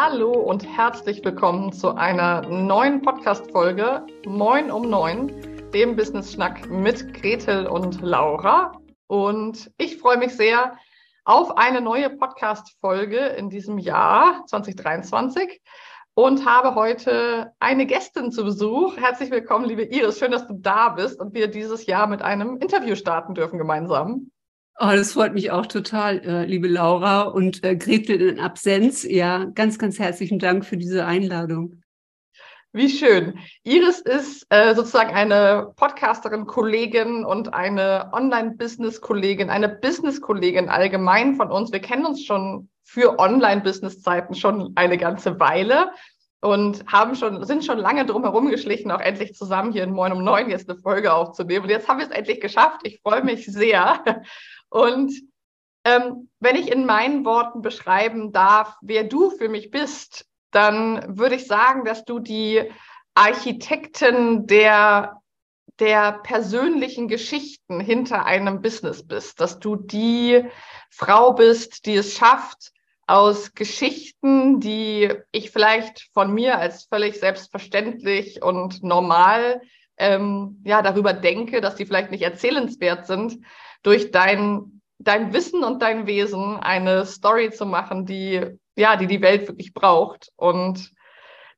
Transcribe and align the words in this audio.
Hallo 0.00 0.30
und 0.30 0.64
herzlich 0.64 1.24
willkommen 1.24 1.72
zu 1.72 1.96
einer 1.96 2.42
neuen 2.42 3.02
Podcast-Folge 3.02 4.06
Moin 4.26 4.70
um 4.70 4.88
Neun, 4.88 5.32
dem 5.72 5.96
Business 5.96 6.32
Schnack 6.32 6.70
mit 6.70 7.14
Gretel 7.14 7.66
und 7.66 8.00
Laura. 8.00 8.80
Und 9.08 9.72
ich 9.76 9.98
freue 9.98 10.18
mich 10.18 10.36
sehr 10.36 10.78
auf 11.24 11.56
eine 11.56 11.80
neue 11.80 12.10
Podcast-Folge 12.10 13.18
in 13.18 13.50
diesem 13.50 13.76
Jahr 13.78 14.44
2023 14.46 15.60
und 16.14 16.46
habe 16.46 16.76
heute 16.76 17.50
eine 17.58 17.84
Gästin 17.84 18.30
zu 18.30 18.44
Besuch. 18.44 18.96
Herzlich 18.98 19.32
willkommen, 19.32 19.64
liebe 19.64 19.82
Iris. 19.82 20.20
Schön, 20.20 20.30
dass 20.30 20.46
du 20.46 20.54
da 20.54 20.90
bist 20.90 21.18
und 21.18 21.34
wir 21.34 21.48
dieses 21.48 21.86
Jahr 21.86 22.06
mit 22.06 22.22
einem 22.22 22.58
Interview 22.58 22.94
starten 22.94 23.34
dürfen 23.34 23.58
gemeinsam. 23.58 24.30
Oh, 24.80 24.92
das 24.94 25.14
freut 25.14 25.34
mich 25.34 25.50
auch 25.50 25.66
total, 25.66 26.20
äh, 26.20 26.44
liebe 26.44 26.68
Laura 26.68 27.22
und 27.22 27.64
äh, 27.64 27.74
Gretel 27.74 28.20
in 28.20 28.38
Absenz. 28.38 29.02
Ja, 29.02 29.46
ganz, 29.56 29.76
ganz 29.76 29.98
herzlichen 29.98 30.38
Dank 30.38 30.64
für 30.64 30.76
diese 30.76 31.04
Einladung. 31.04 31.82
Wie 32.72 32.88
schön. 32.88 33.40
Iris 33.64 33.98
ist 33.98 34.46
äh, 34.50 34.76
sozusagen 34.76 35.10
eine 35.16 35.72
Podcasterin, 35.74 36.46
Kollegin 36.46 37.24
und 37.24 37.54
eine 37.54 38.10
Online-Business-Kollegin, 38.12 39.50
eine 39.50 39.68
Business-Kollegin 39.68 40.68
allgemein 40.68 41.34
von 41.34 41.50
uns. 41.50 41.72
Wir 41.72 41.80
kennen 41.80 42.06
uns 42.06 42.24
schon 42.24 42.68
für 42.84 43.18
Online-Business-Zeiten 43.18 44.36
schon 44.36 44.74
eine 44.76 44.96
ganze 44.96 45.40
Weile 45.40 45.90
und 46.40 46.84
haben 46.86 47.16
schon, 47.16 47.44
sind 47.44 47.64
schon 47.64 47.78
lange 47.78 48.06
drum 48.06 48.22
herum 48.22 48.48
geschlichen, 48.48 48.92
auch 48.92 49.00
endlich 49.00 49.34
zusammen 49.34 49.72
hier 49.72 49.82
in 49.82 49.90
Moin 49.90 50.12
um 50.12 50.22
Neun 50.22 50.50
jetzt 50.50 50.70
eine 50.70 50.78
Folge 50.78 51.12
aufzunehmen. 51.12 51.64
Und 51.64 51.70
jetzt 51.70 51.88
haben 51.88 51.98
wir 51.98 52.06
es 52.06 52.12
endlich 52.12 52.40
geschafft. 52.40 52.82
Ich 52.84 53.00
freue 53.00 53.24
mich 53.24 53.46
sehr. 53.46 54.22
Und 54.70 55.12
ähm, 55.84 56.28
wenn 56.40 56.56
ich 56.56 56.70
in 56.70 56.86
meinen 56.86 57.24
Worten 57.24 57.62
beschreiben 57.62 58.32
darf, 58.32 58.76
wer 58.82 59.04
du 59.04 59.30
für 59.30 59.48
mich 59.48 59.70
bist, 59.70 60.26
dann 60.50 61.18
würde 61.18 61.36
ich 61.36 61.46
sagen, 61.46 61.84
dass 61.84 62.04
du 62.04 62.18
die 62.18 62.70
Architektin 63.14 64.46
der, 64.46 65.20
der 65.78 66.12
persönlichen 66.22 67.08
Geschichten 67.08 67.80
hinter 67.80 68.24
einem 68.26 68.60
Business 68.62 69.06
bist, 69.06 69.40
dass 69.40 69.58
du 69.58 69.76
die 69.76 70.44
Frau 70.90 71.32
bist, 71.32 71.86
die 71.86 71.96
es 71.96 72.14
schafft, 72.14 72.72
aus 73.06 73.54
Geschichten, 73.54 74.60
die 74.60 75.12
ich 75.32 75.50
vielleicht 75.50 76.08
von 76.12 76.32
mir 76.32 76.58
als 76.58 76.84
völlig 76.84 77.18
selbstverständlich 77.18 78.42
und 78.42 78.82
normal 78.82 79.62
ähm, 79.98 80.62
ja 80.64 80.82
darüber 80.82 81.12
denke, 81.12 81.60
dass 81.60 81.76
die 81.76 81.86
vielleicht 81.86 82.10
nicht 82.10 82.22
erzählenswert 82.22 83.06
sind, 83.06 83.38
durch 83.82 84.10
dein, 84.10 84.80
dein 84.98 85.32
Wissen 85.32 85.64
und 85.64 85.82
dein 85.82 86.06
Wesen 86.06 86.56
eine 86.56 87.04
Story 87.04 87.50
zu 87.50 87.66
machen, 87.66 88.06
die, 88.06 88.58
ja, 88.76 88.96
die 88.96 89.06
die 89.06 89.22
Welt 89.22 89.48
wirklich 89.48 89.74
braucht. 89.74 90.30
Und 90.36 90.92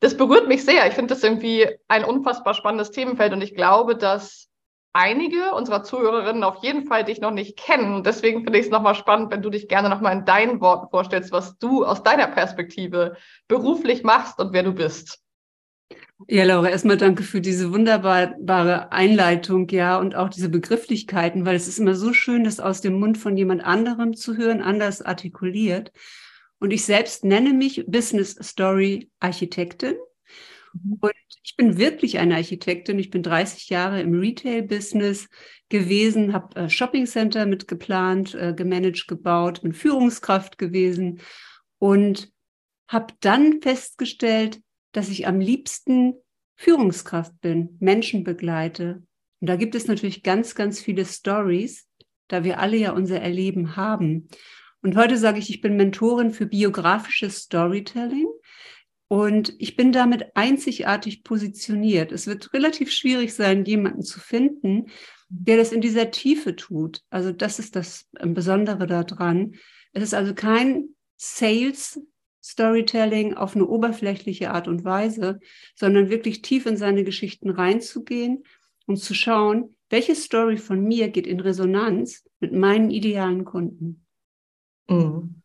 das 0.01 0.17
berührt 0.17 0.49
mich 0.49 0.65
sehr. 0.65 0.87
Ich 0.87 0.95
finde 0.95 1.15
das 1.15 1.23
irgendwie 1.23 1.69
ein 1.89 2.05
unfassbar 2.05 2.55
spannendes 2.55 2.91
Themenfeld 2.91 3.33
und 3.33 3.43
ich 3.43 3.55
glaube, 3.55 3.97
dass 3.97 4.49
einige 4.93 5.55
unserer 5.55 5.83
Zuhörerinnen 5.83 6.43
auf 6.43 6.63
jeden 6.63 6.87
Fall 6.87 7.05
dich 7.05 7.21
noch 7.21 7.31
nicht 7.31 7.57
kennen. 7.57 8.03
Deswegen 8.03 8.43
finde 8.43 8.59
ich 8.59 8.67
es 8.67 8.73
nochmal 8.73 8.95
spannend, 8.95 9.31
wenn 9.31 9.43
du 9.43 9.51
dich 9.51 9.69
gerne 9.69 9.89
nochmal 9.89 10.15
in 10.17 10.25
deinen 10.25 10.61
Worten 10.61 10.89
vorstellst, 10.91 11.33
was 11.33 11.59
du 11.59 11.85
aus 11.85 12.03
deiner 12.03 12.27
Perspektive 12.27 13.17
beruflich 13.47 14.03
machst 14.03 14.41
und 14.41 14.53
wer 14.53 14.63
du 14.63 14.73
bist. 14.73 15.21
Ja, 16.29 16.45
Laura, 16.45 16.69
erstmal 16.69 16.97
danke 16.97 17.23
für 17.23 17.41
diese 17.41 17.73
wunderbare 17.73 18.93
Einleitung, 18.93 19.69
ja, 19.69 19.99
und 19.99 20.15
auch 20.15 20.29
diese 20.29 20.49
Begrifflichkeiten, 20.49 21.47
weil 21.47 21.57
es 21.57 21.67
ist 21.67 21.79
immer 21.79 21.95
so 21.95 22.13
schön, 22.13 22.45
das 22.45 22.61
aus 22.61 22.81
dem 22.81 23.01
Mund 23.01 23.17
von 23.17 23.37
jemand 23.37 23.65
anderem 23.65 24.15
zu 24.15 24.37
hören, 24.37 24.61
anders 24.61 25.03
artikuliert. 25.03 25.93
Und 26.59 26.73
ich 26.73 26.85
selbst 26.85 27.25
nenne 27.25 27.55
mich 27.55 27.85
Business 27.87 28.37
Story 28.43 29.11
Architektin. 29.19 29.95
Mhm. 30.75 30.99
Und 31.01 31.13
ich 31.43 31.57
bin 31.57 31.79
wirklich 31.79 32.19
eine 32.19 32.37
Architektin. 32.37 32.99
Ich 32.99 33.11
bin 33.11 33.23
30 33.23 33.71
Jahre 33.71 34.01
im 34.03 34.19
Retail-Business 34.19 35.29
gewesen, 35.71 36.35
habe 36.35 36.55
äh, 36.57 36.69
Shopping 36.69 37.07
Center 37.07 37.47
mitgeplant, 37.47 38.35
äh, 38.35 38.53
gemanagt, 38.55 39.09
gebaut, 39.09 39.63
bin 39.63 39.73
Führungskraft 39.73 40.59
gewesen 40.59 41.21
und 41.79 42.31
habe 42.89 43.15
dann 43.21 43.63
festgestellt, 43.63 44.61
dass 44.93 45.09
ich 45.09 45.27
am 45.27 45.41
liebsten 45.41 46.15
Führungskraft 46.57 47.41
bin, 47.41 47.77
Menschen 47.81 48.25
begleite. 48.25 49.03
Und 49.41 49.49
da 49.49 49.57
gibt 49.57 49.75
es 49.75 49.87
natürlich 49.87 50.23
ganz, 50.23 50.55
ganz 50.55 50.81
viele 50.81 51.05
Stories, 51.05 51.89
da 52.29 52.45
wir 52.45 52.59
alle 52.61 52.77
ja 52.77 52.93
unser 52.93 53.21
Erleben 53.21 53.77
haben. 53.77 54.29
Und 54.83 54.97
heute 54.97 55.17
sage 55.17 55.39
ich, 55.39 55.51
ich 55.51 55.61
bin 55.61 55.77
Mentorin 55.77 56.31
für 56.31 56.47
biografisches 56.47 57.39
Storytelling. 57.43 58.29
Und 59.09 59.55
ich 59.59 59.75
bin 59.75 59.91
damit 59.91 60.37
einzigartig 60.37 61.25
positioniert. 61.25 62.13
Es 62.13 62.29
wird 62.29 62.53
relativ 62.55 62.93
schwierig 62.93 63.35
sein, 63.35 63.65
jemanden 63.65 64.03
zu 64.03 64.21
finden, 64.21 64.87
der 65.29 65.57
das 65.57 65.73
in 65.73 65.81
dieser 65.81 66.13
Tiefe 66.13 66.55
tut. 66.55 67.03
Also 67.11 67.33
das 67.33 67.59
ist 67.59 67.75
das 67.75 68.09
Besondere 68.23 68.87
daran. 68.87 69.55
Es 69.93 70.05
ist 70.05 70.15
also 70.15 70.33
kein 70.33 70.91
Sales 71.17 72.01
Storytelling 72.43 73.35
auf 73.35 73.55
eine 73.55 73.67
oberflächliche 73.67 74.51
Art 74.53 74.69
und 74.69 74.85
Weise, 74.85 75.41
sondern 75.75 76.11
wirklich 76.11 76.43
tief 76.43 76.67
in 76.67 76.77
seine 76.77 77.05
Geschichten 77.05 77.51
reinzugehen 77.51 78.45
und 78.87 78.97
zu 78.97 79.15
schauen, 79.15 79.77
welche 79.91 80.15
Story 80.15 80.57
von 80.57 80.83
mir 80.83 81.09
geht 81.09 81.27
in 81.27 81.41
Resonanz 81.41 82.25
mit 82.39 82.53
meinen 82.53 82.91
idealen 82.91 83.45
Kunden. 83.45 84.07
Mhm. 84.89 85.43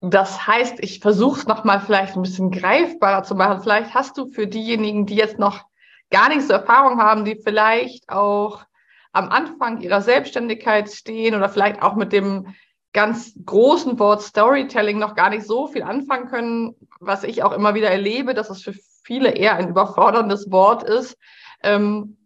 Das 0.00 0.46
heißt, 0.48 0.80
ich 0.80 0.98
versuche 0.98 1.40
es 1.40 1.46
nochmal 1.46 1.80
vielleicht 1.80 2.16
ein 2.16 2.22
bisschen 2.22 2.50
greifbarer 2.50 3.22
zu 3.22 3.36
machen. 3.36 3.62
Vielleicht 3.62 3.94
hast 3.94 4.18
du 4.18 4.26
für 4.26 4.48
diejenigen, 4.48 5.06
die 5.06 5.14
jetzt 5.14 5.38
noch 5.38 5.64
gar 6.10 6.28
nicht 6.28 6.42
so 6.42 6.52
Erfahrung 6.52 7.00
haben, 7.00 7.24
die 7.24 7.36
vielleicht 7.36 8.08
auch 8.08 8.64
am 9.12 9.28
Anfang 9.28 9.80
ihrer 9.80 10.00
Selbstständigkeit 10.00 10.90
stehen 10.90 11.36
oder 11.36 11.48
vielleicht 11.48 11.82
auch 11.82 11.94
mit 11.94 12.12
dem 12.12 12.54
ganz 12.92 13.34
großen 13.44 13.98
Wort 13.98 14.22
Storytelling 14.22 14.98
noch 14.98 15.14
gar 15.14 15.30
nicht 15.30 15.46
so 15.46 15.66
viel 15.66 15.82
anfangen 15.82 16.28
können, 16.28 16.76
was 17.00 17.24
ich 17.24 17.42
auch 17.42 17.52
immer 17.52 17.74
wieder 17.74 17.90
erlebe, 17.90 18.34
dass 18.34 18.50
es 18.50 18.62
für 18.62 18.74
viele 19.04 19.30
eher 19.30 19.56
ein 19.56 19.68
überforderndes 19.68 20.50
Wort 20.50 20.82
ist. 20.82 21.16
Ähm, 21.62 22.18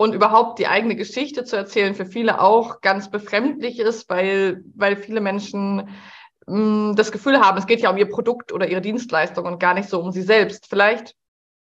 und 0.00 0.14
überhaupt 0.14 0.60
die 0.60 0.68
eigene 0.68 0.94
Geschichte 0.94 1.44
zu 1.44 1.56
erzählen 1.56 1.94
für 1.94 2.06
viele 2.06 2.40
auch 2.40 2.80
ganz 2.80 3.10
befremdlich 3.10 3.80
ist, 3.80 4.08
weil, 4.08 4.62
weil 4.76 4.96
viele 4.96 5.20
Menschen 5.20 5.88
mh, 6.46 6.92
mm, 6.92 6.96
das 6.96 7.10
Gefühl 7.10 7.40
haben, 7.40 7.58
es 7.58 7.66
geht 7.66 7.80
ja 7.80 7.90
um 7.90 7.96
ihr 7.96 8.08
Produkt 8.08 8.52
oder 8.52 8.68
ihre 8.68 8.80
Dienstleistung 8.80 9.44
und 9.44 9.58
gar 9.58 9.74
nicht 9.74 9.88
so 9.88 10.00
um 10.00 10.12
sie 10.12 10.22
selbst. 10.22 10.68
Vielleicht 10.68 11.16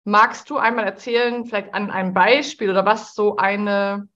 magst 0.05 0.49
du 0.51 0.57
einmal 0.57 0.85
erzählen, 0.85 1.45
vielleicht 1.45 1.75
an 1.75 1.91
einem 1.91 2.15
Beispiel 2.15 2.71
oder 2.71 2.87
was 2.87 3.15
so 3.15 3.37
eine 3.37 4.09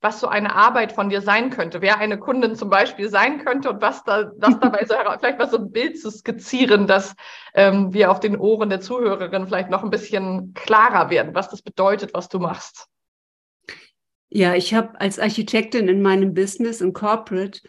was 0.00 0.20
so 0.20 0.28
eine 0.28 0.54
Arbeit 0.54 0.92
von 0.92 1.08
dir 1.08 1.20
sein 1.22 1.50
könnte, 1.50 1.80
wer 1.80 1.98
eine 1.98 2.18
Kundin 2.18 2.54
zum 2.54 2.70
Beispiel 2.70 3.08
sein 3.08 3.44
könnte 3.44 3.70
und 3.70 3.82
was 3.82 4.04
da, 4.04 4.30
was 4.36 4.58
dabei 4.60 4.84
so 4.84 4.94
vielleicht 5.18 5.38
mal 5.38 5.50
so 5.50 5.58
ein 5.58 5.72
Bild 5.72 6.00
zu 6.00 6.10
skizzieren, 6.10 6.86
dass 6.86 7.14
ähm, 7.54 7.92
wir 7.92 8.10
auf 8.10 8.20
den 8.20 8.36
Ohren 8.36 8.70
der 8.70 8.80
Zuhörerin 8.80 9.46
vielleicht 9.46 9.70
noch 9.70 9.82
ein 9.82 9.90
bisschen 9.90 10.54
klarer 10.54 11.10
werden, 11.10 11.34
was 11.34 11.48
das 11.48 11.62
bedeutet, 11.62 12.14
was 12.14 12.28
du 12.28 12.38
machst. 12.38 12.86
Ja, 14.30 14.54
ich 14.54 14.74
habe 14.74 15.00
als 15.00 15.18
Architektin 15.18 15.88
in 15.88 16.02
meinem 16.02 16.34
Business 16.34 16.80
in 16.80 16.92
Corporate 16.92 17.60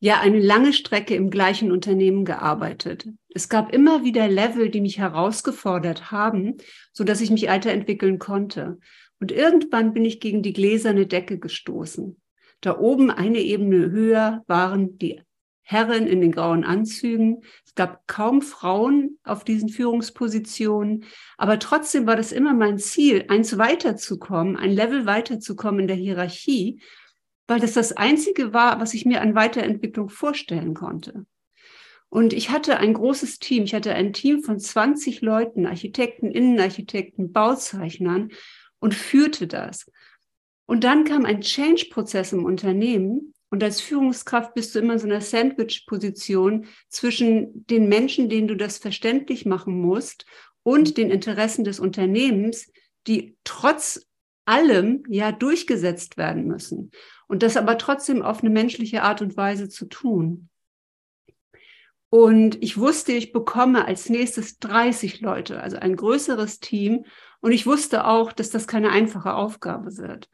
ja 0.00 0.20
eine 0.20 0.40
lange 0.40 0.74
Strecke 0.74 1.14
im 1.14 1.30
gleichen 1.30 1.72
Unternehmen 1.72 2.26
gearbeitet. 2.26 3.08
Es 3.32 3.48
gab 3.48 3.72
immer 3.72 4.04
wieder 4.04 4.28
Level, 4.28 4.68
die 4.68 4.82
mich 4.82 4.98
herausgefordert 4.98 6.10
haben, 6.10 6.58
so 6.92 7.04
dass 7.04 7.22
ich 7.22 7.30
mich 7.30 7.46
weiterentwickeln 7.46 8.18
konnte. 8.18 8.78
Und 9.24 9.32
irgendwann 9.32 9.94
bin 9.94 10.04
ich 10.04 10.20
gegen 10.20 10.42
die 10.42 10.52
gläserne 10.52 11.06
Decke 11.06 11.38
gestoßen. 11.38 12.20
Da 12.60 12.78
oben 12.78 13.10
eine 13.10 13.38
Ebene 13.38 13.90
höher 13.90 14.44
waren 14.48 14.98
die 14.98 15.22
Herren 15.62 16.06
in 16.06 16.20
den 16.20 16.30
grauen 16.30 16.62
Anzügen. 16.62 17.40
Es 17.64 17.74
gab 17.74 18.06
kaum 18.06 18.42
Frauen 18.42 19.18
auf 19.24 19.42
diesen 19.42 19.70
Führungspositionen. 19.70 21.06
Aber 21.38 21.58
trotzdem 21.58 22.06
war 22.06 22.16
das 22.16 22.32
immer 22.32 22.52
mein 22.52 22.76
Ziel, 22.76 23.24
eins 23.28 23.56
weiterzukommen, 23.56 24.58
ein 24.58 24.72
Level 24.72 25.06
weiterzukommen 25.06 25.80
in 25.80 25.86
der 25.86 25.96
Hierarchie, 25.96 26.82
weil 27.46 27.60
das 27.60 27.72
das 27.72 27.92
einzige 27.92 28.52
war, 28.52 28.78
was 28.78 28.92
ich 28.92 29.06
mir 29.06 29.22
an 29.22 29.34
Weiterentwicklung 29.34 30.10
vorstellen 30.10 30.74
konnte. 30.74 31.24
Und 32.10 32.34
ich 32.34 32.50
hatte 32.50 32.76
ein 32.76 32.92
großes 32.92 33.38
Team. 33.38 33.64
Ich 33.64 33.74
hatte 33.74 33.94
ein 33.94 34.12
Team 34.12 34.42
von 34.42 34.60
20 34.60 35.22
Leuten, 35.22 35.64
Architekten, 35.64 36.30
Innenarchitekten, 36.30 37.32
Bauzeichnern 37.32 38.28
und 38.84 38.94
führte 38.94 39.46
das. 39.46 39.90
Und 40.66 40.84
dann 40.84 41.04
kam 41.04 41.24
ein 41.24 41.40
Change-Prozess 41.40 42.34
im 42.34 42.44
Unternehmen. 42.44 43.32
Und 43.48 43.64
als 43.64 43.80
Führungskraft 43.80 44.52
bist 44.52 44.74
du 44.74 44.78
immer 44.78 44.92
in 44.92 44.98
so 44.98 45.06
einer 45.06 45.22
Sandwich-Position 45.22 46.66
zwischen 46.90 47.66
den 47.66 47.88
Menschen, 47.88 48.28
denen 48.28 48.46
du 48.46 48.56
das 48.56 48.76
verständlich 48.76 49.46
machen 49.46 49.80
musst, 49.80 50.26
und 50.62 50.98
den 50.98 51.10
Interessen 51.10 51.64
des 51.64 51.80
Unternehmens, 51.80 52.70
die 53.06 53.38
trotz 53.44 54.06
allem 54.44 55.02
ja 55.08 55.32
durchgesetzt 55.32 56.18
werden 56.18 56.46
müssen. 56.46 56.90
Und 57.26 57.42
das 57.42 57.56
aber 57.56 57.78
trotzdem 57.78 58.20
auf 58.20 58.40
eine 58.40 58.50
menschliche 58.50 59.02
Art 59.02 59.22
und 59.22 59.34
Weise 59.38 59.70
zu 59.70 59.86
tun. 59.86 60.50
Und 62.10 62.62
ich 62.62 62.76
wusste, 62.76 63.12
ich 63.12 63.32
bekomme 63.32 63.86
als 63.86 64.10
nächstes 64.10 64.58
30 64.58 65.22
Leute, 65.22 65.60
also 65.60 65.78
ein 65.78 65.96
größeres 65.96 66.60
Team. 66.60 67.06
Und 67.44 67.52
ich 67.52 67.66
wusste 67.66 68.06
auch, 68.06 68.32
dass 68.32 68.48
das 68.48 68.66
keine 68.66 68.88
einfache 68.88 69.34
Aufgabe 69.34 69.98
wird. 69.98 70.30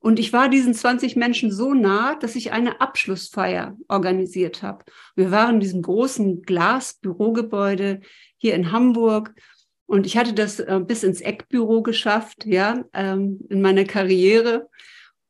Und 0.00 0.18
ich 0.18 0.34
war 0.34 0.50
diesen 0.50 0.74
20 0.74 1.16
Menschen 1.16 1.50
so 1.50 1.72
nah, 1.72 2.14
dass 2.14 2.36
ich 2.36 2.52
eine 2.52 2.82
Abschlussfeier 2.82 3.74
organisiert 3.88 4.62
habe. 4.62 4.84
Wir 5.16 5.30
waren 5.30 5.54
in 5.54 5.60
diesem 5.60 5.80
großen 5.80 6.42
Glasbürogebäude 6.42 8.02
hier 8.36 8.54
in 8.54 8.70
Hamburg. 8.70 9.34
Und 9.86 10.04
ich 10.04 10.18
hatte 10.18 10.34
das 10.34 10.60
äh, 10.60 10.78
bis 10.86 11.04
ins 11.04 11.22
Eckbüro 11.22 11.82
geschafft, 11.82 12.44
ja, 12.44 12.84
ähm, 12.92 13.40
in 13.48 13.62
meiner 13.62 13.84
Karriere. 13.84 14.68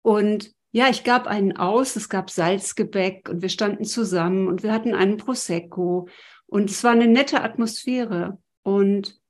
Und 0.03 0.51
ja, 0.73 0.89
ich 0.89 1.05
gab 1.05 1.29
einen 1.29 1.57
aus, 1.57 1.95
es 1.95 2.09
gab 2.09 2.31
Salzgebäck 2.31 3.29
und 3.29 3.43
wir 3.43 3.49
standen 3.49 3.85
zusammen 3.85 4.49
und 4.49 4.65
wir 4.65 4.73
hatten 4.73 4.93
einen 4.93 5.19
Prosecco 5.19 6.09
und 6.47 6.69
es 6.69 6.83
war 6.83 6.91
eine 6.91 7.07
nette 7.07 7.45
Atmosphäre. 7.45 8.39
Und 8.65 9.22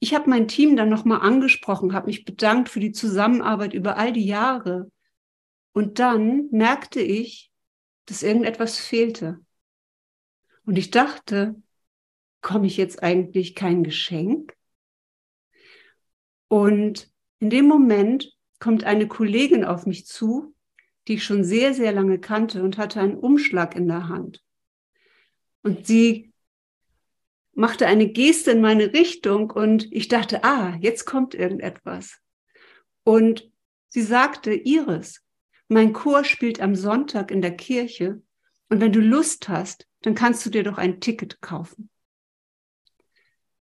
ich 0.00 0.14
habe 0.14 0.30
mein 0.30 0.48
Team 0.48 0.76
dann 0.76 0.88
nochmal 0.88 1.20
angesprochen, 1.20 1.92
habe 1.92 2.06
mich 2.06 2.24
bedankt 2.24 2.68
für 2.68 2.80
die 2.80 2.92
Zusammenarbeit 2.92 3.74
über 3.74 3.96
all 3.96 4.12
die 4.12 4.26
Jahre. 4.26 4.90
Und 5.72 5.98
dann 5.98 6.48
merkte 6.50 7.00
ich, 7.00 7.50
dass 8.06 8.22
irgendetwas 8.22 8.78
fehlte. 8.78 9.40
Und 10.64 10.78
ich 10.78 10.90
dachte, 10.90 11.60
komme 12.40 12.66
ich 12.66 12.76
jetzt 12.76 13.02
eigentlich 13.02 13.54
kein 13.54 13.82
Geschenk? 13.82 14.56
Und 16.48 17.10
in 17.40 17.50
dem 17.50 17.66
Moment 17.66 18.32
kommt 18.60 18.84
eine 18.84 19.08
Kollegin 19.08 19.64
auf 19.64 19.86
mich 19.86 20.06
zu 20.06 20.54
die 21.08 21.14
ich 21.14 21.24
schon 21.24 21.42
sehr, 21.42 21.72
sehr 21.72 21.92
lange 21.92 22.18
kannte 22.18 22.62
und 22.62 22.76
hatte 22.76 23.00
einen 23.00 23.16
Umschlag 23.16 23.74
in 23.74 23.88
der 23.88 24.08
Hand. 24.08 24.42
Und 25.62 25.86
sie 25.86 26.27
machte 27.58 27.86
eine 27.86 28.08
Geste 28.08 28.52
in 28.52 28.60
meine 28.60 28.92
Richtung 28.92 29.50
und 29.50 29.88
ich 29.90 30.08
dachte, 30.08 30.44
ah, 30.44 30.76
jetzt 30.80 31.04
kommt 31.04 31.34
irgendetwas. 31.34 32.18
Und 33.04 33.50
sie 33.88 34.02
sagte, 34.02 34.54
Iris, 34.54 35.24
mein 35.68 35.92
Chor 35.92 36.24
spielt 36.24 36.60
am 36.60 36.74
Sonntag 36.74 37.30
in 37.30 37.42
der 37.42 37.56
Kirche 37.56 38.22
und 38.68 38.80
wenn 38.80 38.92
du 38.92 39.00
Lust 39.00 39.48
hast, 39.48 39.88
dann 40.02 40.14
kannst 40.14 40.46
du 40.46 40.50
dir 40.50 40.62
doch 40.62 40.78
ein 40.78 41.00
Ticket 41.00 41.40
kaufen. 41.40 41.90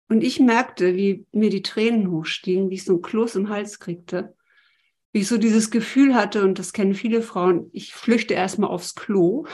Und 0.08 0.22
ich 0.22 0.40
merkte, 0.40 0.94
wie 0.94 1.26
mir 1.32 1.50
die 1.50 1.62
Tränen 1.62 2.10
hochstiegen, 2.10 2.70
wie 2.70 2.75
ich 2.75 2.84
so 2.84 2.94
ein 2.94 3.02
Kloß 3.02 3.37
im 3.37 3.48
Hals 3.48 3.78
kriegte 3.78 4.37
wie 5.16 5.20
ich 5.20 5.28
so 5.28 5.38
dieses 5.38 5.70
Gefühl 5.70 6.14
hatte, 6.14 6.44
und 6.44 6.58
das 6.58 6.75
kennen 6.75 6.93
viele 6.93 7.22
Frauen, 7.22 7.70
ich 7.72 7.94
flüchte 7.94 8.34
erstmal 8.34 8.69
aufs 8.69 8.94
Klo. 8.94 9.46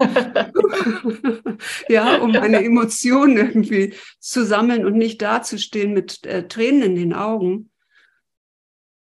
ja, 1.88 2.16
um 2.18 2.32
meine 2.32 2.64
Emotionen 2.64 3.36
irgendwie 3.36 3.94
zu 4.18 4.44
sammeln 4.44 4.84
und 4.84 4.96
nicht 4.96 5.20
dazustehen 5.22 5.92
mit 5.92 6.24
äh, 6.24 6.48
Tränen 6.48 6.82
in 6.82 6.94
den 6.96 7.12
Augen. 7.12 7.70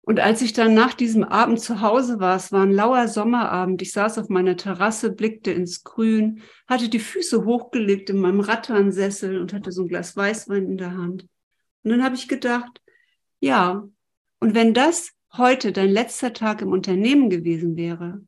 Und 0.02 0.20
als 0.20 0.40
ich 0.40 0.54
dann 0.54 0.72
nach 0.72 0.94
diesem 0.94 1.22
Abend 1.22 1.60
zu 1.60 1.82
Hause 1.82 2.18
war, 2.18 2.34
es 2.34 2.50
war 2.50 2.62
ein 2.62 2.72
lauer 2.72 3.08
Sommerabend, 3.08 3.82
ich 3.82 3.92
saß 3.92 4.18
auf 4.18 4.30
meiner 4.30 4.56
Terrasse, 4.56 5.12
blickte 5.12 5.50
ins 5.52 5.84
Grün, 5.84 6.40
hatte 6.66 6.88
die 6.88 6.98
Füße 6.98 7.44
hochgelegt 7.44 8.08
in 8.08 8.18
meinem 8.18 8.40
Ratternsessel 8.40 9.38
und 9.38 9.52
hatte 9.52 9.70
so 9.70 9.82
ein 9.82 9.88
Glas 9.88 10.16
Weißwein 10.16 10.64
in 10.64 10.78
der 10.78 10.96
Hand. 10.96 11.26
Und 11.82 11.90
dann 11.90 12.02
habe 12.02 12.14
ich 12.14 12.26
gedacht, 12.26 12.80
ja, 13.40 13.86
und 14.40 14.54
wenn 14.54 14.72
das 14.72 15.12
heute 15.36 15.72
dein 15.72 15.90
letzter 15.90 16.32
Tag 16.32 16.62
im 16.62 16.72
Unternehmen 16.72 17.28
gewesen 17.28 17.76
wäre, 17.76 18.22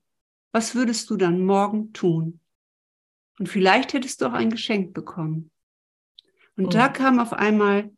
was 0.52 0.74
würdest 0.74 1.08
du 1.08 1.16
dann 1.16 1.44
morgen 1.44 1.92
tun? 1.92 2.40
Und 3.40 3.48
vielleicht 3.48 3.94
hättest 3.94 4.20
du 4.20 4.26
auch 4.26 4.34
ein 4.34 4.50
Geschenk 4.50 4.92
bekommen. 4.92 5.50
Und 6.58 6.66
oh. 6.66 6.68
da 6.68 6.88
kam 6.88 7.18
auf 7.18 7.32
einmal 7.32 7.90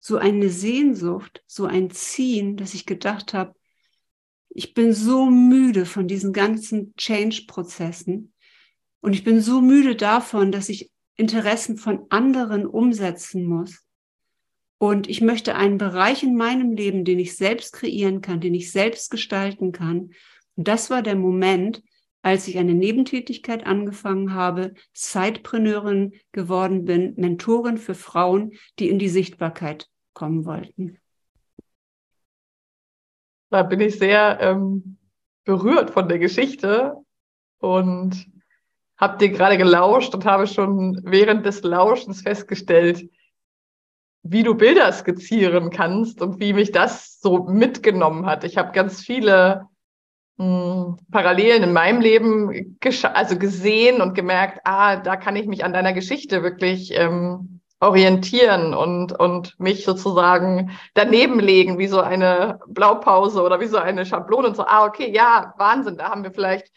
so 0.00 0.16
eine 0.16 0.48
Sehnsucht, 0.48 1.44
so 1.46 1.66
ein 1.66 1.90
Ziehen, 1.90 2.56
dass 2.56 2.72
ich 2.72 2.86
gedacht 2.86 3.34
habe, 3.34 3.54
ich 4.48 4.72
bin 4.72 4.94
so 4.94 5.26
müde 5.26 5.84
von 5.84 6.08
diesen 6.08 6.32
ganzen 6.32 6.94
Change-Prozessen 6.96 8.32
und 9.00 9.12
ich 9.12 9.24
bin 9.24 9.42
so 9.42 9.60
müde 9.60 9.94
davon, 9.94 10.52
dass 10.52 10.70
ich 10.70 10.90
Interessen 11.16 11.76
von 11.76 12.06
anderen 12.08 12.64
umsetzen 12.64 13.44
muss. 13.44 13.84
Und 14.78 15.06
ich 15.06 15.20
möchte 15.20 15.54
einen 15.54 15.76
Bereich 15.76 16.22
in 16.22 16.34
meinem 16.34 16.72
Leben, 16.72 17.04
den 17.04 17.18
ich 17.18 17.36
selbst 17.36 17.74
kreieren 17.74 18.22
kann, 18.22 18.40
den 18.40 18.54
ich 18.54 18.72
selbst 18.72 19.10
gestalten 19.10 19.72
kann. 19.72 20.12
Und 20.56 20.66
das 20.66 20.88
war 20.88 21.02
der 21.02 21.16
Moment, 21.16 21.82
als 22.22 22.46
ich 22.48 22.56
eine 22.56 22.74
Nebentätigkeit 22.74 23.66
angefangen 23.66 24.32
habe, 24.32 24.74
Sidepreneurin 24.92 26.14
geworden 26.30 26.84
bin, 26.84 27.14
Mentorin 27.16 27.76
für 27.76 27.94
Frauen, 27.94 28.52
die 28.78 28.88
in 28.88 28.98
die 28.98 29.08
Sichtbarkeit 29.08 29.88
kommen 30.14 30.44
wollten. 30.44 30.98
Da 33.50 33.64
bin 33.64 33.80
ich 33.80 33.98
sehr 33.98 34.38
ähm, 34.40 34.96
berührt 35.44 35.90
von 35.90 36.08
der 36.08 36.18
Geschichte 36.18 36.94
und 37.58 38.26
habe 38.96 39.18
dir 39.18 39.30
gerade 39.30 39.58
gelauscht 39.58 40.14
und 40.14 40.24
habe 40.24 40.46
schon 40.46 41.00
während 41.04 41.44
des 41.44 41.62
Lauschens 41.62 42.22
festgestellt, 42.22 43.10
wie 44.22 44.44
du 44.44 44.54
Bilder 44.54 44.90
skizzieren 44.92 45.70
kannst 45.70 46.22
und 46.22 46.38
wie 46.38 46.52
mich 46.52 46.70
das 46.70 47.20
so 47.20 47.44
mitgenommen 47.44 48.26
hat. 48.26 48.44
Ich 48.44 48.56
habe 48.56 48.72
ganz 48.72 49.00
viele 49.00 49.68
hm, 50.38 50.96
Parallelen 51.10 51.62
in 51.62 51.72
meinem 51.72 52.00
Leben 52.00 52.78
also 53.14 53.38
gesehen 53.38 54.00
und 54.00 54.14
gemerkt, 54.14 54.60
ah, 54.64 54.96
da 54.96 55.16
kann 55.16 55.36
ich 55.36 55.46
mich 55.46 55.64
an 55.64 55.72
deiner 55.72 55.92
Geschichte 55.92 56.42
wirklich 56.42 56.92
ähm, 56.96 57.60
orientieren 57.80 58.74
und, 58.74 59.18
und 59.18 59.58
mich 59.58 59.84
sozusagen 59.84 60.70
daneben 60.94 61.40
legen, 61.40 61.78
wie 61.78 61.88
so 61.88 62.00
eine 62.00 62.60
Blaupause 62.68 63.42
oder 63.42 63.60
wie 63.60 63.66
so 63.66 63.76
eine 63.76 64.06
Schablone 64.06 64.48
und 64.48 64.56
so, 64.56 64.64
ah, 64.64 64.86
okay, 64.86 65.12
ja, 65.12 65.52
Wahnsinn, 65.58 65.96
da 65.96 66.10
haben 66.10 66.22
wir 66.22 66.30
vielleicht 66.30 66.68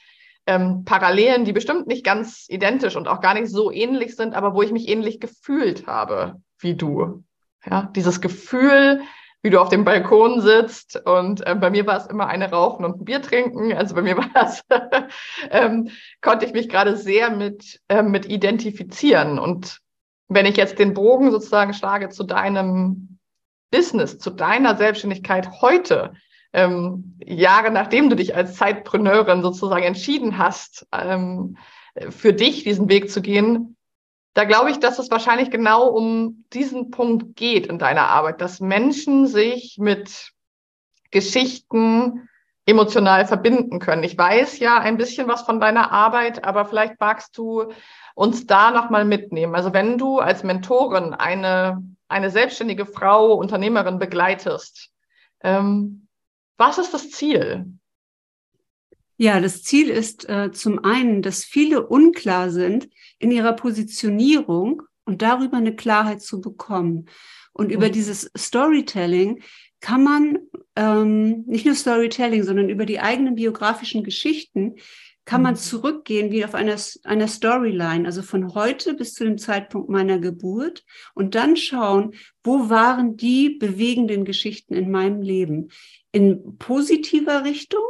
ähm, 0.48 0.84
Parallelen, 0.84 1.46
die 1.46 1.54
bestimmt 1.54 1.88
nicht 1.88 2.04
ganz 2.04 2.48
identisch 2.50 2.96
und 2.96 3.08
auch 3.08 3.22
gar 3.22 3.36
nicht 3.36 3.50
so 3.50 3.72
ähnlich 3.72 4.16
sind, 4.16 4.34
aber 4.34 4.56
wo 4.56 4.64
ich 4.64 4.72
mich 4.72 4.88
ähnlich 4.90 5.20
gefühlt 5.20 5.86
habe 5.88 6.42
wie 6.60 6.76
du. 6.76 7.24
Ja, 7.66 7.90
dieses 7.96 8.22
Gefühl, 8.22 9.02
wie 9.46 9.52
du 9.52 9.62
auf 9.62 9.70
dem 9.70 9.84
Balkon 9.84 10.42
sitzt 10.42 11.00
und 11.06 11.46
äh, 11.46 11.54
bei 11.54 11.70
mir 11.70 11.86
war 11.86 11.98
es 11.98 12.08
immer 12.08 12.26
eine 12.26 12.50
rauchen 12.50 12.84
und 12.84 13.02
ein 13.02 13.06
Bier 13.06 13.22
trinken. 13.22 13.74
Also 13.74 13.94
bei 13.94 14.02
mir 14.02 14.18
war 14.18 14.28
es, 14.44 14.64
ähm, 15.52 15.92
konnte 16.22 16.48
ich 16.48 16.54
mich 16.54 16.68
gerade 16.68 16.98
sehr 16.98 17.30
mit, 17.30 17.80
äh, 17.88 18.02
mit 18.02 18.26
identifizieren. 18.26 19.38
Und 19.38 19.82
wenn 20.30 20.48
ich 20.48 20.58
jetzt 20.58 20.80
den 20.80 20.96
Bogen 20.96 21.30
sozusagen 21.30 21.76
schlage 21.76 22.10
zu 22.10 22.24
deinem 22.24 23.20
Business, 23.70 24.18
zu 24.18 24.32
deiner 24.32 24.78
Selbstständigkeit 24.78 25.62
heute, 25.62 26.14
ähm, 26.52 27.16
Jahre 27.24 27.70
nachdem 27.70 28.10
du 28.10 28.16
dich 28.16 28.36
als 28.36 28.56
Zeitpreneurin 28.56 29.44
sozusagen 29.44 29.84
entschieden 29.84 30.40
hast, 30.40 30.88
ähm, 30.92 31.58
für 32.10 32.34
dich 32.34 32.64
diesen 32.64 32.90
Weg 32.90 33.12
zu 33.12 33.22
gehen, 33.22 33.75
da 34.36 34.44
glaube 34.44 34.70
ich, 34.70 34.80
dass 34.80 35.00
es 35.00 35.10
wahrscheinlich 35.10 35.50
genau 35.50 35.88
um 35.88 36.46
diesen 36.52 36.92
Punkt 36.92 37.38
geht 37.38 37.68
in 37.68 37.80
deiner 37.80 38.10
Arbeit, 38.10 38.42
dass 38.42 38.60
Menschen 38.60 39.28
sich 39.28 39.78
mit 39.80 40.34
Geschichten 41.10 42.28
emotional 42.66 43.26
verbinden 43.26 43.80
können. 43.80 44.04
Ich 44.04 44.18
weiß 44.18 44.60
ja 44.60 44.78
ein 44.78 44.98
bisschen 44.98 45.30
was 45.30 45.44
von 45.44 45.62
deiner 45.62 45.92
Arbeit, 45.92 46.44
aber 46.44 46.66
vielleicht 46.66 47.00
magst 47.00 47.38
du 47.38 47.72
uns 48.14 48.46
da 48.46 48.72
nochmal 48.72 49.06
mitnehmen. 49.06 49.56
Also 49.56 49.72
wenn 49.72 49.98
du 49.98 50.20
als 50.20 50.44
Mentorin 50.44 51.14
eine, 51.14 51.82
eine 52.10 52.30
selbstständige 52.30 52.86
Frau, 52.86 53.36
Unternehmerin 53.36 54.00
begleitest, 54.00 54.92
ähm, 55.44 56.08
was 56.58 56.78
ist 56.78 56.94
das 56.94 57.10
Ziel? 57.10 57.78
Ja, 59.18 59.40
das 59.40 59.64
Ziel 59.64 59.90
ist 59.90 60.28
äh, 60.28 60.52
zum 60.52 60.84
einen, 60.84 61.22
dass 61.22 61.44
viele 61.44 61.88
unklar 61.88 62.50
sind 62.50 62.90
in 63.20 63.32
ihrer 63.32 63.54
Positionierung 63.54 64.82
und 65.06 65.22
darüber 65.22 65.58
eine 65.58 65.76
Klarheit 65.76 66.22
zu 66.22 66.42
bekommen. 66.42 67.06
Und 67.54 67.68
mhm. 67.68 67.74
über 67.74 67.90
dieses 67.90 68.30
Storytelling 68.38 69.42
kann 69.80 70.04
man 70.04 70.40
ähm, 70.76 71.44
nicht 71.46 71.66
nur 71.66 71.76
Storytelling, 71.76 72.44
sondern 72.44 72.70
über 72.70 72.86
die 72.86 73.00
eigenen 73.00 73.36
biografischen 73.36 74.04
Geschichten 74.04 74.76
kann 75.24 75.42
man 75.42 75.54
mhm. 75.56 75.60
zurückgehen 75.60 76.32
wie 76.32 76.46
auf 76.46 76.54
einer, 76.54 76.76
einer 77.04 77.28
Storyline, 77.28 78.06
also 78.06 78.22
von 78.22 78.54
heute 78.54 78.94
bis 78.94 79.14
zu 79.14 79.24
dem 79.24 79.38
Zeitpunkt 79.38 79.90
meiner 79.90 80.20
Geburt 80.20 80.84
und 81.16 81.36
dann 81.36 81.58
schauen, 81.58 82.14
wo 82.44 82.70
waren 82.70 83.18
die 83.18 83.50
bewegenden 83.50 84.24
Geschichten 84.24 84.76
in 84.76 84.92
meinem 84.92 85.22
Leben? 85.22 85.70
In 86.12 86.58
positiver 86.58 87.44
Richtung 87.44 87.84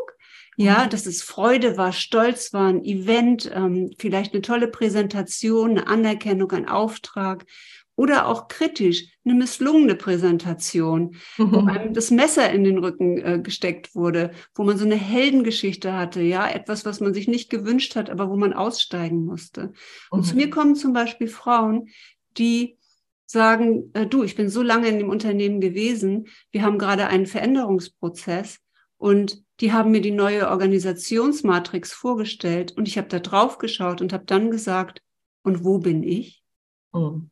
ja, 0.57 0.88
dass 0.88 1.05
es 1.05 1.21
Freude 1.21 1.77
war, 1.77 1.91
Stolz 1.91 2.53
war, 2.53 2.67
ein 2.67 2.83
Event, 2.83 3.51
ähm, 3.53 3.91
vielleicht 4.00 4.33
eine 4.33 4.41
tolle 4.41 4.67
Präsentation, 4.67 5.71
eine 5.71 5.88
Anerkennung, 5.88 6.51
ein 6.51 6.67
Auftrag. 6.67 7.45
oder 7.97 8.27
auch 8.27 8.50
kritisch, 8.50 9.07
eine 9.24 9.35
misslungene 9.35 9.95
Präsentation, 9.95 11.15
mhm. 11.38 11.51
wo 11.53 11.59
einem 11.59 11.93
das 11.93 12.12
Messer 12.12 12.51
in 12.51 12.65
den 12.65 12.77
Rücken 12.77 13.17
äh, 13.19 13.39
gesteckt 13.41 13.95
wurde, 13.95 14.31
wo 14.53 14.63
man 14.63 14.77
so 14.77 14.83
eine 14.83 14.97
Heldengeschichte 14.97 15.93
hatte, 15.93 16.21
ja, 16.21 16.45
etwas, 16.50 16.85
was 16.85 17.00
man 17.00 17.13
sich 17.13 17.29
nicht 17.29 17.50
gewünscht 17.50 17.95
hat, 17.95 18.09
aber 18.09 18.29
wo 18.29 18.35
man 18.35 18.51
aussteigen 18.51 19.25
musste. 19.25 19.71
Und 20.09 20.21
mhm. 20.21 20.24
zu 20.25 20.35
mir 20.35 20.50
kommen 20.50 20.75
zum 20.75 20.91
Beispiel 20.91 21.27
Frauen, 21.27 21.88
die 22.38 22.77
sagen, 23.25 23.91
äh, 23.93 24.05
du, 24.05 24.24
ich 24.24 24.35
bin 24.35 24.50
so 24.50 24.62
lange 24.62 24.88
in 24.88 25.00
dem 25.00 25.09
Unternehmen 25.09 25.62
gewesen, 25.62 26.27
wir 26.51 26.63
haben 26.63 26.77
gerade 26.77 27.07
einen 27.07 27.25
Veränderungsprozess 27.25 28.59
und 28.98 29.44
die 29.60 29.72
haben 29.72 29.92
mir 29.92 30.02
die 30.02 30.12
neue 30.12 30.50
Organisationsmatrix 30.50 31.94
vorgestellt 31.94 32.74
und 32.75 32.88
ich 32.88 32.98
habe 32.98 33.08
da 33.08 33.20
drauf 33.20 33.58
geschaut 33.58 34.02
und 34.02 34.14
habe 34.14 34.25
dann 34.25 34.52
gesagt, 34.52 35.02
und 35.44 35.64
wo 35.64 35.80
bin 35.80 36.04
ich? 36.04 36.44
Mhm. 36.94 37.30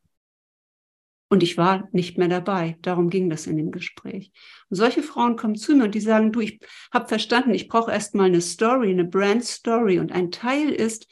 Und 1.33 1.41
ich 1.41 1.57
war 1.57 1.89
nicht 1.91 2.19
mehr 2.19 2.27
dabei. 2.27 2.77
Darum 2.83 3.09
ging 3.09 3.27
das 3.27 3.47
in 3.47 3.57
dem 3.57 3.71
Gespräch. 3.71 4.31
Und 4.69 4.77
solche 4.77 5.01
Frauen 5.01 5.35
kommen 5.35 5.55
zu 5.55 5.75
mir 5.75 5.85
und 5.85 5.95
die 5.95 5.99
sagen, 5.99 6.31
du, 6.31 6.41
ich 6.41 6.59
habe 6.93 7.07
verstanden, 7.07 7.55
ich 7.55 7.67
brauche 7.67 7.91
erstmal 7.91 8.27
eine 8.27 8.39
Story, 8.39 8.91
eine 8.91 9.05
Brand 9.05 9.43
Story. 9.43 9.97
Und 9.97 10.11
ein 10.11 10.29
Teil 10.29 10.69
ist 10.69 11.07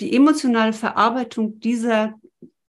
die 0.00 0.12
emotionale 0.12 0.72
Verarbeitung 0.72 1.60
dieser 1.60 2.14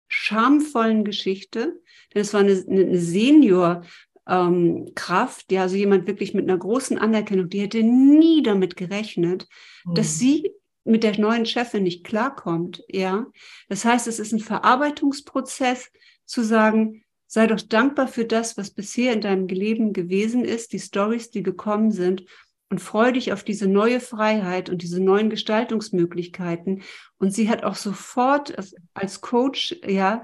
schamvollen 0.08 1.06
Geschichte. 1.06 1.80
Denn 2.14 2.24
es 2.24 2.34
war 2.34 2.40
eine, 2.40 2.64
eine 2.68 2.98
Senior 2.98 3.84
ähm, 4.28 4.92
Kraft, 4.96 5.52
ja, 5.52 5.64
also 5.64 5.76
jemand 5.76 6.08
wirklich 6.08 6.34
mit 6.34 6.50
einer 6.50 6.58
großen 6.58 6.98
Anerkennung, 6.98 7.50
die 7.50 7.62
hätte 7.62 7.84
nie 7.84 8.44
damit 8.44 8.76
gerechnet, 8.76 9.48
mhm. 9.86 9.96
dass 9.96 10.18
sie 10.18 10.52
mit 10.84 11.04
der 11.04 11.20
neuen 11.20 11.46
Chefin 11.46 11.84
nicht 11.84 12.04
klarkommt, 12.04 12.84
ja. 12.88 13.26
Das 13.70 13.86
heißt, 13.86 14.08
es 14.08 14.20
ist 14.20 14.34
ein 14.34 14.40
Verarbeitungsprozess, 14.40 15.92
zu 16.26 16.44
sagen, 16.44 17.04
sei 17.28 17.48
doch 17.48 17.62
dankbar 17.62 18.08
für 18.08 18.26
das, 18.26 18.58
was 18.58 18.72
bisher 18.72 19.14
in 19.14 19.22
deinem 19.22 19.48
Leben 19.48 19.94
gewesen 19.94 20.44
ist, 20.46 20.74
die 20.74 20.80
Stories, 20.80 21.32
die 21.32 21.44
gekommen 21.44 21.92
sind 21.92 22.26
und 22.70 22.80
freu 22.80 23.12
dich 23.12 23.32
auf 23.32 23.44
diese 23.44 23.68
neue 23.68 24.00
Freiheit 24.00 24.70
und 24.70 24.82
diese 24.82 25.02
neuen 25.02 25.30
Gestaltungsmöglichkeiten. 25.30 26.82
Und 27.18 27.32
sie 27.32 27.50
hat 27.50 27.64
auch 27.64 27.76
sofort 27.76 28.56
als 28.94 29.22
Coach, 29.22 29.76
ja, 29.86 30.24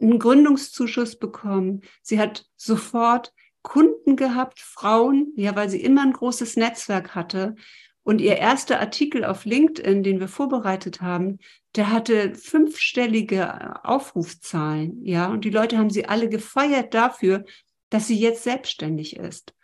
einen 0.00 0.18
Gründungszuschuss 0.18 1.18
bekommen. 1.18 1.82
Sie 2.02 2.18
hat 2.18 2.46
sofort 2.56 3.32
Kunden 3.62 4.16
gehabt, 4.16 4.60
Frauen, 4.60 5.32
ja, 5.36 5.54
weil 5.54 5.68
sie 5.68 5.82
immer 5.82 6.02
ein 6.02 6.12
großes 6.12 6.56
Netzwerk 6.56 7.14
hatte. 7.14 7.56
Und 8.02 8.20
ihr 8.20 8.36
erster 8.36 8.80
Artikel 8.80 9.24
auf 9.24 9.44
LinkedIn, 9.44 10.02
den 10.02 10.20
wir 10.20 10.28
vorbereitet 10.28 11.02
haben, 11.02 11.38
der 11.76 11.92
hatte 11.92 12.34
fünfstellige 12.34 13.84
Aufrufzahlen, 13.84 15.04
ja, 15.04 15.28
und 15.28 15.44
die 15.44 15.50
Leute 15.50 15.78
haben 15.78 15.90
sie 15.90 16.06
alle 16.06 16.28
gefeiert 16.28 16.94
dafür, 16.94 17.44
dass 17.90 18.06
sie 18.06 18.18
jetzt 18.18 18.42
selbstständig 18.42 19.16
ist. 19.16 19.54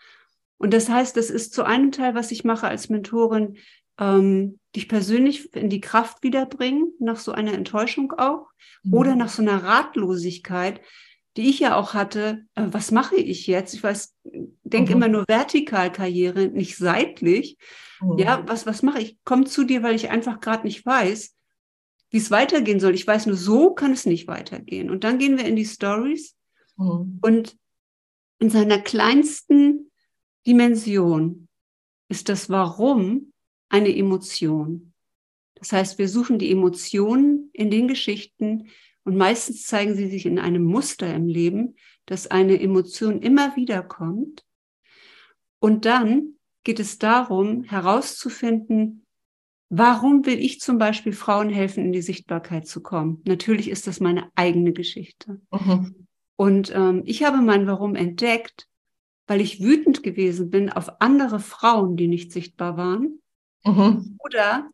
Und 0.58 0.72
das 0.72 0.88
heißt, 0.88 1.16
das 1.16 1.30
ist 1.30 1.52
zu 1.52 1.64
einem 1.64 1.92
Teil, 1.92 2.14
was 2.14 2.30
ich 2.30 2.44
mache 2.44 2.68
als 2.68 2.88
Mentorin, 2.88 3.56
ähm, 3.98 4.58
dich 4.74 4.88
persönlich 4.88 5.54
in 5.54 5.70
die 5.70 5.80
Kraft 5.80 6.22
wiederbringen, 6.22 6.92
nach 6.98 7.16
so 7.18 7.32
einer 7.32 7.54
Enttäuschung 7.54 8.12
auch, 8.12 8.48
mhm. 8.82 8.94
oder 8.94 9.16
nach 9.16 9.28
so 9.28 9.42
einer 9.42 9.62
Ratlosigkeit, 9.62 10.80
die 11.36 11.50
ich 11.50 11.60
ja 11.60 11.76
auch 11.76 11.94
hatte, 11.94 12.44
äh, 12.54 12.66
was 12.70 12.90
mache 12.90 13.16
ich 13.16 13.46
jetzt? 13.46 13.74
Ich 13.74 13.82
weiß, 13.82 14.14
denke 14.64 14.94
mhm. 14.94 15.02
immer 15.02 15.08
nur 15.08 15.24
vertikal 15.28 15.92
Karriere, 15.92 16.48
nicht 16.48 16.76
seitlich. 16.76 17.58
Mhm. 18.00 18.18
Ja, 18.18 18.42
was, 18.46 18.66
was 18.66 18.82
mache 18.82 19.00
ich? 19.00 19.18
Komme 19.24 19.44
zu 19.44 19.64
dir, 19.64 19.82
weil 19.82 19.94
ich 19.94 20.10
einfach 20.10 20.40
gerade 20.40 20.66
nicht 20.66 20.84
weiß, 20.84 21.34
wie 22.10 22.16
es 22.16 22.30
weitergehen 22.30 22.80
soll. 22.80 22.94
Ich 22.94 23.06
weiß 23.06 23.26
nur, 23.26 23.36
so 23.36 23.74
kann 23.74 23.92
es 23.92 24.06
nicht 24.06 24.28
weitergehen. 24.28 24.90
Und 24.90 25.04
dann 25.04 25.18
gehen 25.18 25.36
wir 25.36 25.44
in 25.44 25.56
die 25.56 25.66
Stories 25.66 26.36
mhm. 26.76 27.18
und 27.20 27.56
in 28.38 28.50
seiner 28.50 28.78
kleinsten 28.78 29.90
Dimension 30.46 31.48
ist 32.08 32.28
das 32.28 32.48
Warum 32.48 33.32
eine 33.68 33.94
Emotion. 33.94 34.92
Das 35.54 35.72
heißt, 35.72 35.98
wir 35.98 36.08
suchen 36.08 36.38
die 36.38 36.50
Emotionen 36.50 37.50
in 37.52 37.70
den 37.70 37.88
Geschichten 37.88 38.68
und 39.04 39.16
meistens 39.16 39.66
zeigen 39.66 39.94
sie 39.94 40.08
sich 40.08 40.26
in 40.26 40.38
einem 40.38 40.64
Muster 40.64 41.12
im 41.14 41.26
Leben, 41.28 41.76
dass 42.04 42.26
eine 42.26 42.60
Emotion 42.60 43.22
immer 43.22 43.56
wieder 43.56 43.82
kommt. 43.82 44.44
Und 45.58 45.84
dann 45.84 46.34
geht 46.64 46.80
es 46.80 46.98
darum, 46.98 47.64
herauszufinden, 47.64 49.06
Warum 49.68 50.24
will 50.26 50.38
ich 50.38 50.60
zum 50.60 50.78
Beispiel 50.78 51.12
Frauen 51.12 51.50
helfen, 51.50 51.84
in 51.86 51.92
die 51.92 52.02
Sichtbarkeit 52.02 52.68
zu 52.68 52.82
kommen? 52.82 53.20
Natürlich 53.26 53.68
ist 53.68 53.86
das 53.86 53.98
meine 53.98 54.30
eigene 54.36 54.72
Geschichte. 54.72 55.40
Mhm. 55.50 56.06
Und 56.36 56.72
ähm, 56.74 57.02
ich 57.04 57.24
habe 57.24 57.38
mein 57.38 57.66
Warum 57.66 57.96
entdeckt, 57.96 58.68
weil 59.26 59.40
ich 59.40 59.60
wütend 59.60 60.04
gewesen 60.04 60.50
bin 60.50 60.70
auf 60.70 61.00
andere 61.00 61.40
Frauen, 61.40 61.96
die 61.96 62.06
nicht 62.06 62.30
sichtbar 62.30 62.76
waren. 62.76 63.20
Mhm. 63.66 64.16
Oder 64.24 64.70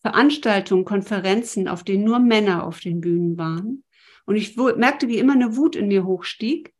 Veranstaltungen, 0.00 0.84
Konferenzen, 0.84 1.66
auf 1.66 1.82
denen 1.82 2.04
nur 2.04 2.18
Männer 2.20 2.64
auf 2.64 2.80
den 2.80 3.00
Bühnen 3.00 3.36
waren. 3.36 3.84
Und 4.26 4.36
ich 4.36 4.56
merkte, 4.56 5.08
wie 5.08 5.18
immer 5.18 5.32
eine 5.32 5.56
Wut 5.56 5.74
in 5.74 5.88
mir 5.88 6.04
hochstieg 6.04 6.74